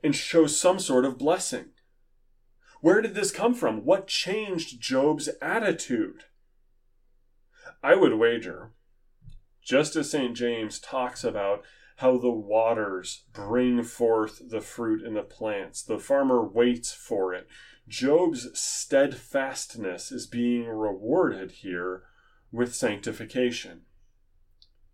and 0.03 0.15
show 0.15 0.47
some 0.47 0.79
sort 0.79 1.05
of 1.05 1.19
blessing. 1.19 1.67
Where 2.81 3.01
did 3.01 3.15
this 3.15 3.31
come 3.31 3.55
from? 3.55 3.85
What 3.85 4.09
changed 4.09 4.81
Job's 4.81 5.29
attitude? 5.41 6.25
I 7.83 7.95
would 7.95 8.15
wager, 8.15 8.73
just 9.63 9.95
as 9.97 10.11
St. 10.11 10.37
James 10.37 10.79
talks 10.79 11.23
about 11.23 11.65
how 11.97 12.19
the 12.19 12.31
waters 12.31 13.25
bring 13.33 13.83
forth 13.83 14.51
the 14.51 14.61
fruit 14.61 15.03
in 15.03 15.15
the 15.15 15.23
plants, 15.23 15.83
the 15.83 15.99
farmer 15.99 16.45
waits 16.45 16.93
for 16.93 17.33
it. 17.33 17.47
Job's 17.87 18.59
steadfastness 18.59 20.11
is 20.11 20.27
being 20.27 20.67
rewarded 20.67 21.53
here 21.53 22.03
with 22.51 22.75
sanctification. 22.75 23.83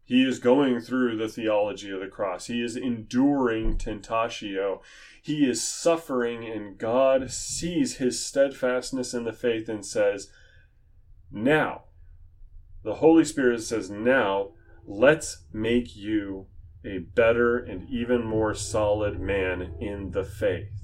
He 0.04 0.24
is 0.24 0.40
going 0.40 0.80
through 0.80 1.16
the 1.16 1.28
theology 1.28 1.90
of 1.90 2.00
the 2.00 2.08
cross. 2.08 2.46
He 2.46 2.62
is 2.62 2.74
enduring 2.74 3.78
tentatio. 3.78 4.80
He 5.22 5.48
is 5.48 5.62
suffering, 5.62 6.44
and 6.44 6.76
God 6.76 7.30
sees 7.30 7.98
his 7.98 8.24
steadfastness 8.24 9.14
in 9.14 9.22
the 9.22 9.32
faith 9.32 9.68
and 9.68 9.86
says, 9.86 10.28
Now, 11.30 11.84
the 12.82 12.94
Holy 12.94 13.24
Spirit 13.24 13.62
says, 13.62 13.88
Now, 13.88 14.48
let's 14.84 15.44
make 15.52 15.94
you 15.94 16.46
a 16.84 16.98
better 16.98 17.58
and 17.58 17.88
even 17.90 18.24
more 18.24 18.54
solid 18.54 19.20
man 19.20 19.74
in 19.80 20.12
the 20.12 20.24
faith. 20.24 20.80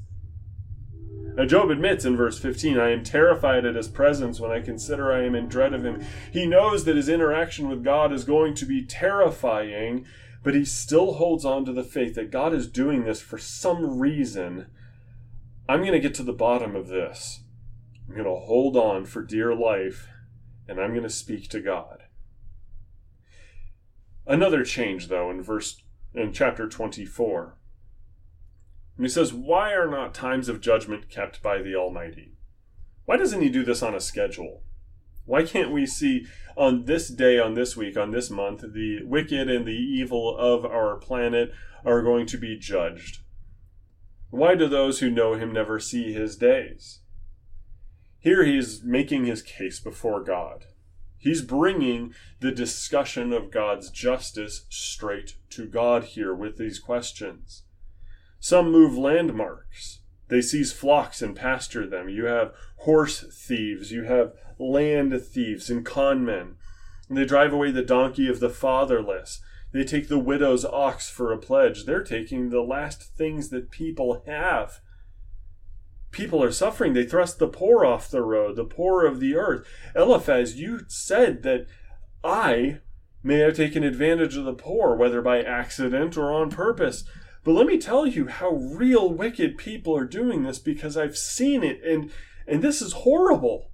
Now, 1.36 1.44
Job 1.44 1.70
admits 1.70 2.06
in 2.06 2.16
verse 2.16 2.38
15, 2.38 2.78
I 2.78 2.90
am 2.92 3.04
terrified 3.04 3.66
at 3.66 3.74
his 3.74 3.88
presence 3.88 4.40
when 4.40 4.50
I 4.50 4.60
consider 4.60 5.12
I 5.12 5.24
am 5.24 5.34
in 5.34 5.48
dread 5.48 5.74
of 5.74 5.84
him. 5.84 6.02
He 6.32 6.46
knows 6.46 6.84
that 6.84 6.96
his 6.96 7.10
interaction 7.10 7.68
with 7.68 7.84
God 7.84 8.10
is 8.10 8.24
going 8.24 8.54
to 8.54 8.64
be 8.64 8.86
terrifying, 8.86 10.06
but 10.42 10.54
he 10.54 10.64
still 10.64 11.14
holds 11.14 11.44
on 11.44 11.66
to 11.66 11.72
the 11.72 11.84
faith 11.84 12.14
that 12.14 12.30
God 12.30 12.54
is 12.54 12.66
doing 12.66 13.04
this 13.04 13.20
for 13.20 13.36
some 13.36 13.98
reason. 13.98 14.66
I'm 15.68 15.80
going 15.80 15.92
to 15.92 16.00
get 16.00 16.14
to 16.14 16.22
the 16.22 16.32
bottom 16.32 16.74
of 16.74 16.88
this. 16.88 17.40
I'm 18.08 18.14
going 18.14 18.24
to 18.24 18.46
hold 18.46 18.76
on 18.76 19.04
for 19.04 19.22
dear 19.22 19.54
life, 19.54 20.08
and 20.66 20.80
I'm 20.80 20.92
going 20.92 21.02
to 21.02 21.10
speak 21.10 21.50
to 21.50 21.60
God. 21.60 22.04
Another 24.26 24.64
change, 24.64 25.08
though, 25.08 25.30
in 25.30 25.42
verse 25.42 25.82
in 26.16 26.32
chapter 26.32 26.66
24. 26.66 27.56
And 28.96 29.04
he 29.04 29.10
says, 29.10 29.32
Why 29.32 29.72
are 29.72 29.90
not 29.90 30.14
times 30.14 30.48
of 30.48 30.60
judgment 30.60 31.10
kept 31.10 31.42
by 31.42 31.60
the 31.60 31.76
Almighty? 31.76 32.32
Why 33.04 33.16
doesn't 33.16 33.42
he 33.42 33.50
do 33.50 33.64
this 33.64 33.82
on 33.82 33.94
a 33.94 34.00
schedule? 34.00 34.62
Why 35.26 35.42
can't 35.42 35.70
we 35.70 35.86
see 35.86 36.26
on 36.56 36.84
this 36.84 37.08
day, 37.08 37.38
on 37.38 37.54
this 37.54 37.76
week, 37.76 37.96
on 37.96 38.10
this 38.10 38.30
month, 38.30 38.62
the 38.72 39.02
wicked 39.04 39.50
and 39.50 39.66
the 39.66 39.72
evil 39.72 40.36
of 40.36 40.64
our 40.64 40.96
planet 40.96 41.52
are 41.84 42.02
going 42.02 42.26
to 42.26 42.38
be 42.38 42.58
judged? 42.58 43.20
Why 44.30 44.54
do 44.54 44.68
those 44.68 45.00
who 45.00 45.10
know 45.10 45.34
him 45.34 45.52
never 45.52 45.78
see 45.78 46.12
his 46.12 46.36
days? 46.36 47.00
Here 48.18 48.44
he 48.44 48.56
is 48.56 48.82
making 48.82 49.26
his 49.26 49.42
case 49.42 49.78
before 49.78 50.22
God. 50.22 50.64
He's 51.26 51.42
bringing 51.42 52.14
the 52.38 52.52
discussion 52.52 53.32
of 53.32 53.50
God's 53.50 53.90
justice 53.90 54.64
straight 54.68 55.34
to 55.50 55.66
God 55.66 56.04
here 56.04 56.32
with 56.32 56.56
these 56.56 56.78
questions. 56.78 57.64
Some 58.38 58.70
move 58.70 58.96
landmarks. 58.96 60.02
They 60.28 60.40
seize 60.40 60.72
flocks 60.72 61.22
and 61.22 61.34
pasture 61.34 61.84
them. 61.84 62.08
You 62.08 62.26
have 62.26 62.54
horse 62.76 63.24
thieves, 63.44 63.90
you 63.90 64.04
have 64.04 64.34
land 64.60 65.20
thieves 65.20 65.68
and 65.68 65.84
conmen. 65.84 66.54
And 67.08 67.18
they 67.18 67.24
drive 67.24 67.52
away 67.52 67.72
the 67.72 67.82
donkey 67.82 68.28
of 68.28 68.38
the 68.38 68.48
fatherless. 68.48 69.40
They 69.72 69.82
take 69.82 70.06
the 70.06 70.20
widow's 70.20 70.64
ox 70.64 71.10
for 71.10 71.32
a 71.32 71.38
pledge. 71.38 71.86
They're 71.86 72.04
taking 72.04 72.50
the 72.50 72.62
last 72.62 73.02
things 73.02 73.48
that 73.48 73.72
people 73.72 74.22
have. 74.28 74.78
People 76.10 76.42
are 76.42 76.52
suffering. 76.52 76.94
They 76.94 77.04
thrust 77.04 77.38
the 77.38 77.48
poor 77.48 77.84
off 77.84 78.10
the 78.10 78.22
road, 78.22 78.56
the 78.56 78.64
poor 78.64 79.04
of 79.04 79.20
the 79.20 79.36
earth. 79.36 79.66
Eliphaz, 79.94 80.56
you 80.56 80.80
said 80.88 81.42
that 81.42 81.66
I 82.24 82.80
may 83.22 83.38
have 83.38 83.56
taken 83.56 83.82
advantage 83.82 84.36
of 84.36 84.44
the 84.44 84.54
poor, 84.54 84.96
whether 84.96 85.20
by 85.20 85.42
accident 85.42 86.16
or 86.16 86.32
on 86.32 86.50
purpose. 86.50 87.04
But 87.44 87.52
let 87.52 87.66
me 87.66 87.78
tell 87.78 88.06
you 88.06 88.28
how 88.28 88.50
real 88.50 89.12
wicked 89.12 89.58
people 89.58 89.96
are 89.96 90.04
doing 90.04 90.42
this 90.42 90.58
because 90.58 90.96
I've 90.96 91.16
seen 91.16 91.62
it 91.62 91.80
and 91.84 92.10
and 92.46 92.62
this 92.62 92.80
is 92.80 92.92
horrible. 92.92 93.70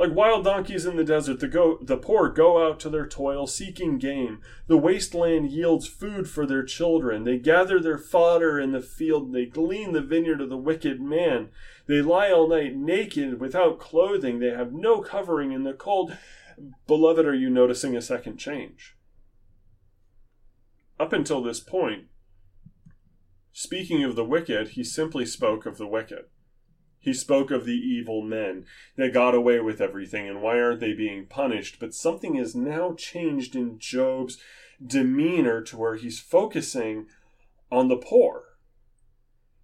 Like 0.00 0.14
wild 0.14 0.44
donkeys 0.44 0.86
in 0.86 0.96
the 0.96 1.04
desert, 1.04 1.40
the 1.40 1.46
go 1.46 1.76
the 1.82 1.98
poor 1.98 2.30
go 2.30 2.66
out 2.66 2.80
to 2.80 2.88
their 2.88 3.06
toil 3.06 3.46
seeking 3.46 3.98
game. 3.98 4.40
The 4.66 4.78
wasteland 4.78 5.50
yields 5.50 5.86
food 5.86 6.26
for 6.26 6.46
their 6.46 6.62
children. 6.64 7.24
They 7.24 7.36
gather 7.36 7.78
their 7.78 7.98
fodder 7.98 8.58
in 8.58 8.72
the 8.72 8.80
field, 8.80 9.34
they 9.34 9.44
glean 9.44 9.92
the 9.92 10.00
vineyard 10.00 10.40
of 10.40 10.48
the 10.48 10.56
wicked 10.56 11.02
man. 11.02 11.50
They 11.86 12.00
lie 12.00 12.32
all 12.32 12.48
night 12.48 12.74
naked 12.74 13.40
without 13.40 13.78
clothing. 13.78 14.38
They 14.38 14.48
have 14.48 14.72
no 14.72 15.02
covering 15.02 15.52
in 15.52 15.64
the 15.64 15.74
cold. 15.74 16.16
Beloved, 16.86 17.26
are 17.26 17.34
you 17.34 17.50
noticing 17.50 17.94
a 17.94 18.00
second 18.00 18.38
change? 18.38 18.96
Up 20.98 21.12
until 21.12 21.42
this 21.42 21.60
point, 21.60 22.06
Speaking 23.52 24.04
of 24.04 24.16
the 24.16 24.24
wicked, 24.24 24.68
he 24.68 24.84
simply 24.84 25.26
spoke 25.26 25.66
of 25.66 25.76
the 25.76 25.86
wicked. 25.86 26.26
He 27.02 27.14
spoke 27.14 27.50
of 27.50 27.64
the 27.64 27.72
evil 27.72 28.20
men 28.20 28.66
that 28.96 29.14
got 29.14 29.34
away 29.34 29.58
with 29.60 29.80
everything 29.80 30.28
and 30.28 30.42
why 30.42 30.60
aren't 30.60 30.80
they 30.80 30.92
being 30.92 31.26
punished? 31.26 31.80
But 31.80 31.94
something 31.94 32.34
has 32.34 32.54
now 32.54 32.92
changed 32.92 33.56
in 33.56 33.78
Job's 33.78 34.36
demeanor 34.84 35.62
to 35.62 35.78
where 35.78 35.96
he's 35.96 36.20
focusing 36.20 37.06
on 37.72 37.88
the 37.88 37.96
poor. 37.96 38.44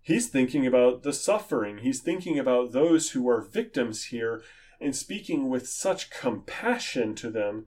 He's 0.00 0.28
thinking 0.28 0.66
about 0.66 1.02
the 1.02 1.12
suffering. 1.12 1.78
He's 1.78 2.00
thinking 2.00 2.38
about 2.38 2.72
those 2.72 3.10
who 3.10 3.28
are 3.28 3.42
victims 3.42 4.04
here 4.04 4.42
and 4.80 4.96
speaking 4.96 5.50
with 5.50 5.68
such 5.68 6.10
compassion 6.10 7.14
to 7.16 7.30
them 7.30 7.66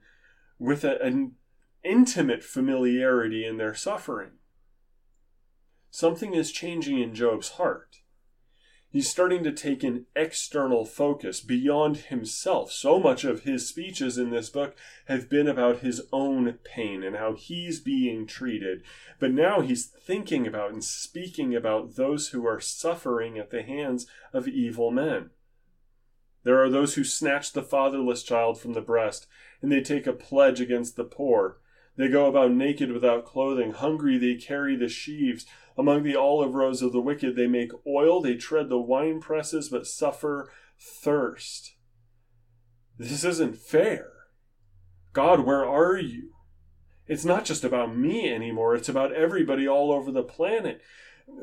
with 0.57 0.83
a, 0.83 0.99
an 1.01 1.35
intimate 1.83 2.43
familiarity 2.43 3.45
in 3.45 3.57
their 3.57 3.75
suffering. 3.75 4.31
Something 5.91 6.33
is 6.33 6.51
changing 6.51 6.99
in 6.99 7.13
Job's 7.13 7.49
heart. 7.49 7.97
He's 8.91 9.09
starting 9.09 9.43
to 9.43 9.51
take 9.51 9.83
an 9.83 10.07
external 10.15 10.83
focus 10.83 11.41
beyond 11.41 11.97
himself. 11.97 12.71
So 12.71 12.99
much 12.99 13.23
of 13.23 13.41
his 13.41 13.67
speeches 13.67 14.17
in 14.17 14.31
this 14.31 14.49
book 14.49 14.75
have 15.05 15.29
been 15.29 15.47
about 15.47 15.79
his 15.79 16.01
own 16.11 16.53
pain 16.63 17.03
and 17.03 17.15
how 17.15 17.33
he's 17.33 17.79
being 17.79 18.25
treated. 18.25 18.81
But 19.19 19.31
now 19.31 19.61
he's 19.61 19.85
thinking 19.85 20.47
about 20.47 20.71
and 20.71 20.83
speaking 20.83 21.55
about 21.55 21.97
those 21.97 22.29
who 22.29 22.47
are 22.47 22.59
suffering 22.59 23.37
at 23.37 23.51
the 23.51 23.61
hands 23.61 24.07
of 24.33 24.47
evil 24.47 24.89
men. 24.89 25.29
There 26.43 26.63
are 26.63 26.69
those 26.69 26.95
who 26.95 27.03
snatch 27.03 27.51
the 27.51 27.61
fatherless 27.61 28.23
child 28.23 28.59
from 28.59 28.73
the 28.73 28.81
breast, 28.81 29.27
and 29.61 29.71
they 29.71 29.81
take 29.81 30.07
a 30.07 30.13
pledge 30.13 30.59
against 30.59 30.95
the 30.95 31.03
poor. 31.03 31.59
They 31.95 32.07
go 32.07 32.27
about 32.27 32.53
naked 32.53 32.91
without 32.91 33.25
clothing. 33.25 33.73
Hungry, 33.73 34.17
they 34.17 34.35
carry 34.35 34.77
the 34.77 34.87
sheaves. 34.87 35.45
Among 35.79 36.03
the 36.03 36.17
olive 36.17 36.55
rows 36.55 36.81
of 36.81 36.91
the 36.91 36.99
wicked, 36.99 37.37
they 37.37 37.47
make 37.47 37.71
oil. 37.87 38.21
They 38.21 38.35
tread 38.35 38.67
the 38.67 38.77
wine 38.77 39.21
presses, 39.21 39.69
but 39.69 39.87
suffer 39.87 40.51
thirst. 40.77 41.75
This 42.97 43.23
isn't 43.23 43.55
fair. 43.55 44.11
God, 45.13 45.45
where 45.45 45.65
are 45.65 45.97
you? 45.97 46.31
It's 47.07 47.23
not 47.23 47.45
just 47.45 47.63
about 47.63 47.95
me 47.95 48.29
anymore. 48.29 48.75
It's 48.75 48.89
about 48.89 49.13
everybody 49.13 49.65
all 49.65 49.93
over 49.93 50.11
the 50.11 50.21
planet. 50.21 50.81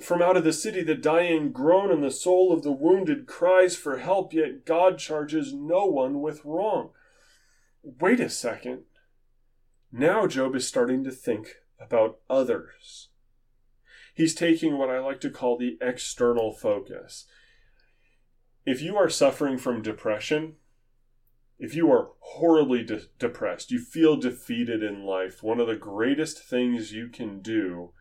From 0.02 0.20
out 0.20 0.36
of 0.36 0.44
the 0.44 0.52
city, 0.52 0.82
the 0.82 0.94
dying 0.94 1.50
groan, 1.50 1.90
and 1.90 2.04
the 2.04 2.10
soul 2.10 2.52
of 2.52 2.62
the 2.62 2.72
wounded 2.72 3.26
cries 3.26 3.74
for 3.74 3.96
help, 3.96 4.34
yet 4.34 4.66
God 4.66 4.98
charges 4.98 5.54
no 5.54 5.86
one 5.86 6.20
with 6.20 6.44
wrong. 6.44 6.90
Wait 7.82 8.20
a 8.20 8.28
second. 8.28 8.82
Now 9.90 10.26
Job 10.26 10.54
is 10.54 10.68
starting 10.68 11.04
to 11.04 11.10
think 11.10 11.54
about 11.80 12.18
others. 12.28 13.08
He's 14.16 14.34
taking 14.34 14.78
what 14.78 14.88
I 14.88 14.98
like 14.98 15.20
to 15.20 15.30
call 15.30 15.58
the 15.58 15.76
external 15.82 16.50
focus. 16.50 17.26
If 18.64 18.80
you 18.80 18.96
are 18.96 19.10
suffering 19.10 19.58
from 19.58 19.82
depression, 19.82 20.54
if 21.58 21.74
you 21.74 21.92
are 21.92 22.12
horribly 22.20 22.82
de- 22.82 23.02
depressed, 23.18 23.70
you 23.70 23.78
feel 23.78 24.16
defeated 24.16 24.82
in 24.82 25.04
life, 25.04 25.42
one 25.42 25.60
of 25.60 25.66
the 25.66 25.76
greatest 25.76 26.42
things 26.42 26.94
you 26.94 27.08
can 27.08 27.40
do 27.40 27.92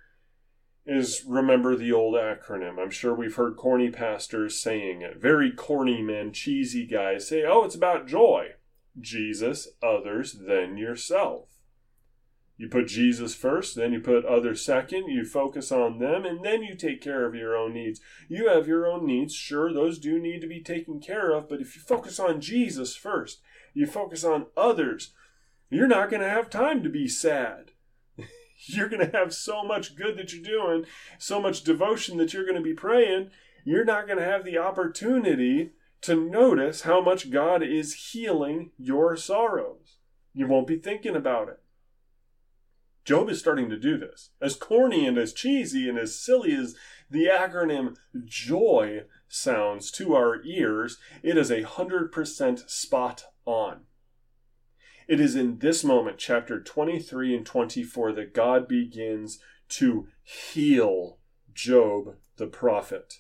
is 0.86 1.26
remember 1.28 1.76
the 1.76 1.92
old 1.92 2.16
acronym. 2.16 2.80
I'm 2.80 2.92
sure 2.92 3.14
we've 3.14 3.36
heard 3.36 3.58
corny 3.58 3.90
pastors 3.90 4.58
saying 4.58 5.02
it. 5.02 5.18
Very 5.18 5.52
corny 5.52 6.02
men, 6.02 6.32
cheesy 6.32 6.86
guys 6.86 7.28
say, 7.28 7.44
oh, 7.46 7.66
it's 7.66 7.76
about 7.76 8.08
joy. 8.08 8.52
Jesus, 8.98 9.68
others, 9.84 10.38
then 10.48 10.78
yourself. 10.78 11.50
You 12.58 12.70
put 12.70 12.88
Jesus 12.88 13.36
first, 13.36 13.76
then 13.76 13.92
you 13.92 14.00
put 14.00 14.24
others 14.24 14.64
second, 14.64 15.10
you 15.10 15.26
focus 15.26 15.72
on 15.74 16.00
them, 16.00 16.26
and 16.26 16.44
then 16.44 16.64
you 16.64 16.74
take 16.76 17.02
care 17.02 17.26
of 17.26 17.36
your 17.36 17.56
own 17.56 17.74
needs. 17.74 18.00
You 18.30 18.48
have 18.48 18.68
your 18.68 18.88
own 18.88 19.06
needs, 19.06 19.36
sure, 19.36 19.74
those 19.74 20.00
do 20.00 20.18
need 20.20 20.40
to 20.42 20.48
be 20.48 20.62
taken 20.62 21.02
care 21.02 21.32
of, 21.32 21.50
but 21.50 21.60
if 21.60 21.76
you 21.76 21.82
focus 21.82 22.18
on 22.18 22.40
Jesus 22.40 22.96
first, 22.96 23.42
you 23.74 23.86
focus 23.86 24.24
on 24.24 24.46
others, 24.56 25.12
you're 25.70 25.88
not 25.88 26.10
going 26.10 26.22
to 26.22 26.30
have 26.30 26.50
time 26.50 26.82
to 26.84 26.90
be 26.90 27.10
sad. 27.10 27.72
you're 28.68 28.88
going 28.90 29.06
to 29.06 29.18
have 29.18 29.34
so 29.34 29.62
much 29.62 29.98
good 29.98 30.18
that 30.18 30.32
you're 30.32 30.42
doing, 30.42 30.86
so 31.18 31.42
much 31.42 31.64
devotion 31.64 32.18
that 32.18 32.34
you're 32.34 32.46
going 32.46 32.56
to 32.56 32.62
be 32.62 32.74
praying, 32.74 33.32
you're 33.66 33.84
not 33.84 34.08
going 34.08 34.20
to 34.20 34.24
have 34.24 34.46
the 34.46 34.58
opportunity 34.58 35.72
to 36.02 36.16
notice 36.16 36.82
how 36.82 37.02
much 37.02 37.32
God 37.32 37.64
is 37.64 38.12
healing 38.12 38.72
your 38.78 39.18
sorrows. 39.18 39.98
You 40.34 40.48
won't 40.48 40.68
be 40.68 40.78
thinking 40.78 41.16
about 41.16 41.50
it. 41.50 41.60
Job 43.06 43.30
is 43.30 43.40
starting 43.40 43.70
to 43.70 43.78
do 43.78 43.98
this. 43.98 44.32
As 44.42 44.56
corny 44.56 45.06
and 45.08 45.18
as 45.18 45.32
cheesy 45.32 45.88
and 45.88 45.98
as 45.98 46.20
silly 46.20 46.56
as 46.56 46.76
the 47.10 47.28
acronym 47.28 47.96
JOY 48.26 49.04
sounds 49.28 49.92
to 49.92 50.16
our 50.16 50.44
ears, 50.44 50.98
it 51.22 51.38
is 51.38 51.52
a 51.52 51.62
hundred 51.62 52.12
percent 52.12 52.68
spot 52.68 53.26
on. 53.46 53.82
It 55.08 55.20
is 55.20 55.36
in 55.36 55.60
this 55.60 55.84
moment, 55.84 56.18
chapter 56.18 56.60
23 56.60 57.36
and 57.36 57.46
24, 57.46 58.14
that 58.14 58.34
God 58.34 58.68
begins 58.68 59.38
to 59.70 60.08
heal 60.24 61.20
Job 61.54 62.16
the 62.38 62.48
prophet. 62.48 63.20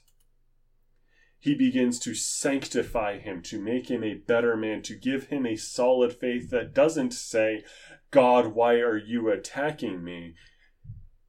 He 1.45 1.53
begins 1.53 1.99
to 1.99 2.15
sanctify 2.15 3.19
him, 3.19 3.43
to 3.43 3.62
make 3.62 3.91
him 3.91 4.03
a 4.03 4.15
better 4.15 4.58
man, 4.58 4.81
to 4.81 4.95
give 4.95 5.27
him 5.27 5.45
a 5.45 5.55
solid 5.55 6.12
faith 6.12 6.49
that 6.49 6.73
doesn't 6.73 7.13
say, 7.13 7.63
God, 8.10 8.55
why 8.55 8.77
are 8.77 8.97
you 8.97 9.29
attacking 9.29 10.03
me? 10.03 10.34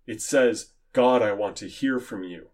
It 0.06 0.22
says, 0.22 0.72
God, 0.94 1.20
I 1.20 1.32
want 1.32 1.54
to 1.56 1.68
hear 1.68 1.98
from 1.98 2.22
you. 2.22 2.48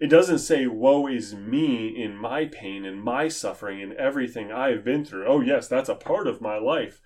It 0.00 0.06
doesn't 0.06 0.38
say, 0.38 0.66
Woe 0.66 1.06
is 1.06 1.34
me 1.34 1.88
in 1.88 2.16
my 2.16 2.46
pain 2.46 2.86
and 2.86 3.04
my 3.04 3.28
suffering 3.28 3.82
and 3.82 3.92
everything 3.92 4.50
I've 4.50 4.82
been 4.82 5.04
through. 5.04 5.26
Oh, 5.26 5.42
yes, 5.42 5.68
that's 5.68 5.90
a 5.90 5.94
part 5.94 6.26
of 6.26 6.40
my 6.40 6.56
life. 6.56 7.02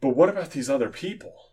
But 0.00 0.14
what 0.14 0.28
about 0.28 0.52
these 0.52 0.70
other 0.70 0.90
people? 0.90 1.51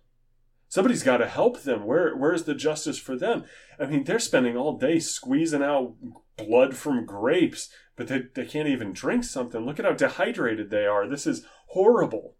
Somebody's 0.69 1.01
got 1.01 1.17
to 1.17 1.27
help 1.27 1.63
them. 1.63 1.83
Where, 1.83 2.15
where's 2.15 2.43
the 2.43 2.53
justice 2.53 2.99
for 2.99 3.17
them? 3.17 3.43
I 3.79 3.87
mean, 3.87 4.03
they're 4.03 4.19
spending 4.19 4.55
all 4.55 4.77
day 4.77 4.99
squeezing 4.99 5.63
out 5.63 5.95
blood 6.37 6.75
from 6.75 7.07
grapes, 7.07 7.69
but 7.95 8.07
they, 8.07 8.25
they 8.35 8.45
can't 8.45 8.67
even 8.67 8.93
drink 8.93 9.23
something. 9.23 9.65
Look 9.65 9.79
at 9.79 9.85
how 9.85 9.93
dehydrated 9.93 10.69
they 10.69 10.85
are. 10.85 11.07
This 11.07 11.25
is 11.25 11.43
horrible. 11.69 12.35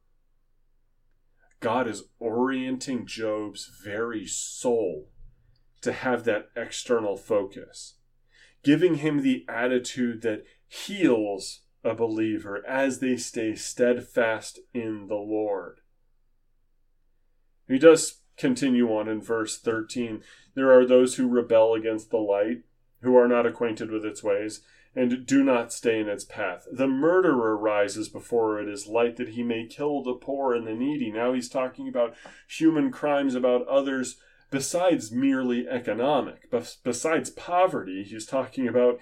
God 1.59 1.87
is 1.87 2.03
orienting 2.19 3.07
Job's 3.07 3.69
very 3.83 4.27
soul 4.27 5.09
to 5.81 5.91
have 5.91 6.23
that 6.25 6.49
external 6.55 7.17
focus, 7.17 7.95
giving 8.63 8.95
him 8.95 9.23
the 9.23 9.43
attitude 9.49 10.21
that 10.21 10.43
heals 10.67 11.61
a 11.83 11.95
believer 11.95 12.63
as 12.67 12.99
they 12.99 13.17
stay 13.17 13.55
steadfast 13.55 14.59
in 14.73 15.07
the 15.07 15.15
Lord. 15.15 15.79
He 17.67 17.77
does 17.77 18.18
continue 18.39 18.87
on 18.87 19.07
in 19.07 19.21
verse 19.21 19.59
13 19.59 20.23
There 20.55 20.71
are 20.71 20.85
those 20.85 21.15
who 21.15 21.27
rebel 21.27 21.73
against 21.73 22.09
the 22.09 22.17
light, 22.17 22.63
who 23.01 23.15
are 23.15 23.27
not 23.27 23.45
acquainted 23.45 23.91
with 23.91 24.05
its 24.05 24.23
ways, 24.23 24.61
and 24.95 25.25
do 25.25 25.43
not 25.43 25.71
stay 25.71 25.99
in 25.99 26.09
its 26.09 26.25
path. 26.25 26.65
The 26.71 26.87
murderer 26.87 27.55
rises 27.55 28.09
before 28.09 28.59
it 28.59 28.67
is 28.67 28.87
light 28.87 29.17
that 29.17 29.29
he 29.29 29.43
may 29.43 29.67
kill 29.67 30.01
the 30.01 30.13
poor 30.13 30.55
and 30.55 30.65
the 30.65 30.73
needy. 30.73 31.11
Now 31.11 31.33
he's 31.33 31.49
talking 31.49 31.87
about 31.87 32.15
human 32.47 32.91
crimes 32.91 33.35
about 33.35 33.67
others 33.67 34.17
besides 34.51 35.11
merely 35.11 35.67
economic, 35.67 36.51
besides 36.83 37.29
poverty, 37.29 38.03
he's 38.03 38.25
talking 38.25 38.67
about 38.67 38.99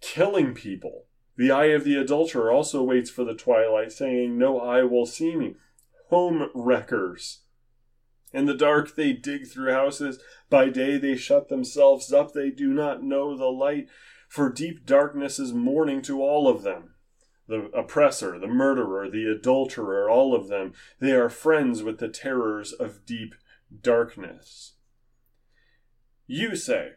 killing 0.00 0.54
people. 0.54 1.04
The 1.36 1.50
eye 1.50 1.66
of 1.66 1.84
the 1.84 1.96
adulterer 1.96 2.50
also 2.50 2.82
waits 2.82 3.10
for 3.10 3.24
the 3.24 3.34
twilight, 3.34 3.92
saying, 3.92 4.38
No 4.38 4.60
eye 4.60 4.82
will 4.82 5.06
see 5.06 5.36
me. 5.36 5.56
Home 6.08 6.48
wreckers. 6.54 7.41
In 8.32 8.46
the 8.46 8.54
dark 8.54 8.94
they 8.94 9.12
dig 9.12 9.46
through 9.46 9.72
houses. 9.72 10.18
By 10.48 10.68
day 10.68 10.96
they 10.96 11.16
shut 11.16 11.48
themselves 11.48 12.12
up. 12.12 12.32
They 12.32 12.50
do 12.50 12.72
not 12.72 13.02
know 13.02 13.36
the 13.36 13.46
light, 13.46 13.88
for 14.28 14.50
deep 14.50 14.86
darkness 14.86 15.38
is 15.38 15.52
morning 15.52 16.00
to 16.02 16.22
all 16.22 16.48
of 16.48 16.62
them. 16.62 16.94
The 17.48 17.64
oppressor, 17.74 18.38
the 18.38 18.46
murderer, 18.46 19.10
the 19.10 19.26
adulterer, 19.26 20.08
all 20.08 20.34
of 20.34 20.48
them, 20.48 20.72
they 21.00 21.12
are 21.12 21.28
friends 21.28 21.82
with 21.82 21.98
the 21.98 22.08
terrors 22.08 22.72
of 22.72 23.04
deep 23.04 23.34
darkness. 23.82 24.74
You 26.26 26.56
say, 26.56 26.92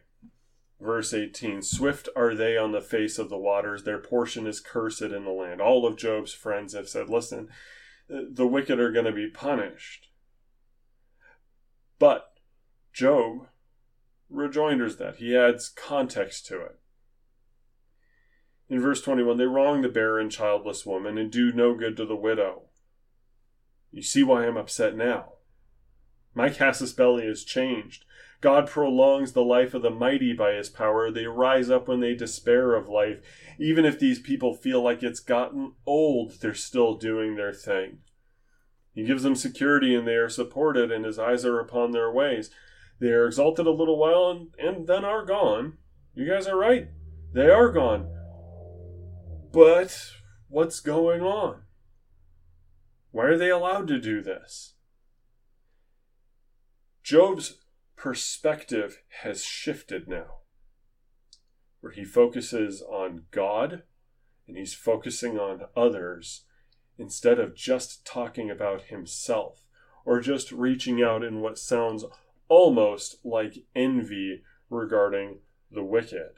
verse 0.80 1.12
18, 1.12 1.60
Swift 1.62 2.08
are 2.16 2.34
they 2.34 2.56
on 2.56 2.72
the 2.72 2.80
face 2.80 3.18
of 3.18 3.28
the 3.28 3.36
waters, 3.36 3.82
their 3.82 3.98
portion 3.98 4.46
is 4.46 4.60
cursed 4.60 5.02
in 5.02 5.24
the 5.24 5.30
land. 5.30 5.60
All 5.60 5.84
of 5.84 5.96
Job's 5.96 6.32
friends 6.32 6.72
have 6.72 6.88
said, 6.88 7.10
Listen, 7.10 7.48
the 8.08 8.46
wicked 8.46 8.78
are 8.78 8.92
going 8.92 9.04
to 9.04 9.12
be 9.12 9.28
punished. 9.28 10.05
But 11.98 12.32
Job 12.92 13.48
rejoinders 14.28 14.96
that. 14.96 15.16
He 15.16 15.36
adds 15.36 15.68
context 15.68 16.46
to 16.46 16.60
it. 16.62 16.78
In 18.68 18.80
verse 18.80 19.00
21, 19.00 19.36
they 19.36 19.44
wrong 19.44 19.82
the 19.82 19.88
barren, 19.88 20.28
childless 20.28 20.84
woman 20.84 21.16
and 21.18 21.30
do 21.30 21.52
no 21.52 21.74
good 21.74 21.96
to 21.98 22.04
the 22.04 22.16
widow. 22.16 22.62
You 23.92 24.02
see 24.02 24.22
why 24.22 24.46
I'm 24.46 24.56
upset 24.56 24.96
now. 24.96 25.34
My 26.34 26.50
casus 26.50 26.92
belli 26.92 27.24
is 27.24 27.44
changed. 27.44 28.04
God 28.40 28.66
prolongs 28.66 29.32
the 29.32 29.44
life 29.44 29.72
of 29.72 29.82
the 29.82 29.90
mighty 29.90 30.32
by 30.32 30.52
his 30.52 30.68
power. 30.68 31.10
They 31.10 31.26
rise 31.26 31.70
up 31.70 31.88
when 31.88 32.00
they 32.00 32.14
despair 32.14 32.74
of 32.74 32.88
life. 32.88 33.20
Even 33.58 33.84
if 33.84 33.98
these 33.98 34.20
people 34.20 34.52
feel 34.52 34.82
like 34.82 35.02
it's 35.02 35.20
gotten 35.20 35.72
old, 35.86 36.40
they're 36.40 36.52
still 36.52 36.94
doing 36.94 37.36
their 37.36 37.54
thing. 37.54 37.98
He 38.96 39.04
gives 39.04 39.22
them 39.22 39.36
security 39.36 39.94
and 39.94 40.08
they 40.08 40.14
are 40.14 40.30
supported, 40.30 40.90
and 40.90 41.04
his 41.04 41.18
eyes 41.18 41.44
are 41.44 41.60
upon 41.60 41.92
their 41.92 42.10
ways. 42.10 42.50
They 42.98 43.08
are 43.08 43.26
exalted 43.26 43.66
a 43.66 43.70
little 43.70 43.98
while 43.98 44.30
and, 44.30 44.54
and 44.58 44.86
then 44.86 45.04
are 45.04 45.24
gone. 45.24 45.76
You 46.14 46.26
guys 46.26 46.46
are 46.46 46.56
right. 46.56 46.88
They 47.34 47.50
are 47.50 47.70
gone. 47.70 48.08
But 49.52 50.12
what's 50.48 50.80
going 50.80 51.20
on? 51.20 51.64
Why 53.10 53.24
are 53.26 53.36
they 53.36 53.50
allowed 53.50 53.86
to 53.88 54.00
do 54.00 54.22
this? 54.22 54.72
Job's 57.02 57.58
perspective 57.96 59.02
has 59.22 59.44
shifted 59.44 60.08
now, 60.08 60.38
where 61.80 61.92
he 61.92 62.04
focuses 62.04 62.80
on 62.80 63.24
God 63.30 63.82
and 64.48 64.56
he's 64.56 64.72
focusing 64.72 65.38
on 65.38 65.66
others 65.76 66.45
instead 66.98 67.38
of 67.38 67.54
just 67.54 68.04
talking 68.06 68.50
about 68.50 68.82
himself 68.82 69.62
or 70.04 70.20
just 70.20 70.52
reaching 70.52 71.02
out 71.02 71.22
in 71.22 71.40
what 71.40 71.58
sounds 71.58 72.04
almost 72.48 73.16
like 73.24 73.64
envy 73.74 74.42
regarding 74.70 75.38
the 75.70 75.82
wicked. 75.82 76.32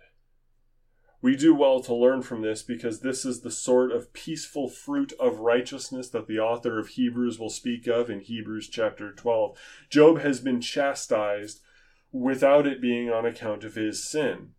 We 1.20 1.36
do 1.36 1.52
well 1.54 1.80
to 1.80 1.94
learn 1.94 2.22
from 2.22 2.42
this 2.42 2.62
because 2.62 3.00
this 3.00 3.24
is 3.24 3.40
the 3.40 3.50
sort 3.50 3.90
of 3.90 4.12
peaceful 4.12 4.68
fruit 4.68 5.12
of 5.18 5.40
righteousness 5.40 6.08
that 6.10 6.28
the 6.28 6.38
author 6.38 6.78
of 6.78 6.88
Hebrews 6.88 7.38
will 7.38 7.50
speak 7.50 7.88
of 7.88 8.08
in 8.08 8.20
Hebrews 8.20 8.68
chapter 8.68 9.12
12. 9.12 9.58
Job 9.90 10.20
has 10.20 10.40
been 10.40 10.60
chastised 10.60 11.60
without 12.12 12.66
it 12.66 12.80
being 12.80 13.10
on 13.10 13.26
account 13.26 13.64
of 13.64 13.74
his 13.74 14.08
sin. 14.08 14.50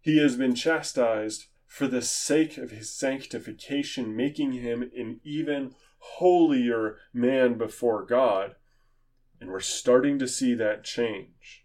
He 0.00 0.18
has 0.18 0.36
been 0.36 0.54
chastised 0.54 1.46
for 1.66 1.86
the 1.86 2.02
sake 2.02 2.58
of 2.58 2.70
his 2.70 2.92
sanctification, 2.92 4.16
making 4.16 4.52
him 4.52 4.82
an 4.82 5.20
even 5.24 5.74
holier 5.98 6.96
man 7.12 7.58
before 7.58 8.04
God. 8.04 8.54
And 9.40 9.50
we're 9.50 9.60
starting 9.60 10.18
to 10.18 10.28
see 10.28 10.54
that 10.54 10.84
change. 10.84 11.64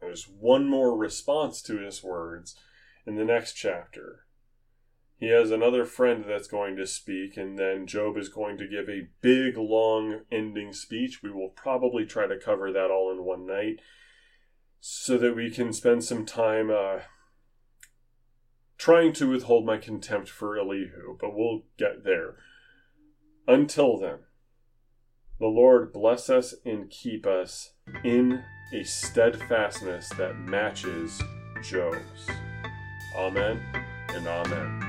There's 0.00 0.24
one 0.24 0.68
more 0.68 0.96
response 0.96 1.62
to 1.62 1.78
his 1.78 2.02
words 2.02 2.56
in 3.06 3.16
the 3.16 3.24
next 3.24 3.54
chapter. 3.54 4.26
He 5.16 5.28
has 5.28 5.50
another 5.50 5.84
friend 5.84 6.24
that's 6.26 6.48
going 6.48 6.76
to 6.76 6.86
speak, 6.86 7.36
and 7.36 7.58
then 7.58 7.86
Job 7.86 8.18
is 8.18 8.28
going 8.28 8.58
to 8.58 8.68
give 8.68 8.88
a 8.88 9.08
big, 9.20 9.56
long 9.56 10.22
ending 10.30 10.72
speech. 10.72 11.22
We 11.22 11.30
will 11.30 11.50
probably 11.50 12.04
try 12.04 12.26
to 12.26 12.38
cover 12.38 12.72
that 12.72 12.90
all 12.90 13.10
in 13.12 13.24
one 13.24 13.46
night 13.46 13.80
so 14.80 15.16
that 15.16 15.34
we 15.34 15.50
can 15.50 15.72
spend 15.72 16.04
some 16.04 16.26
time 16.26 16.70
uh, 16.70 16.98
trying 18.84 19.14
to 19.14 19.30
withhold 19.30 19.64
my 19.64 19.78
contempt 19.78 20.28
for 20.28 20.58
Elihu, 20.58 21.16
but 21.18 21.34
we'll 21.34 21.62
get 21.78 22.04
there. 22.04 22.34
Until 23.48 23.96
then, 23.96 24.18
the 25.40 25.46
Lord 25.46 25.90
bless 25.90 26.28
us 26.28 26.54
and 26.66 26.90
keep 26.90 27.26
us 27.26 27.72
in 28.04 28.44
a 28.74 28.82
steadfastness 28.84 30.10
that 30.18 30.38
matches 30.38 31.18
Job's. 31.62 32.28
Amen 33.16 33.58
and 34.10 34.28
Amen. 34.28 34.83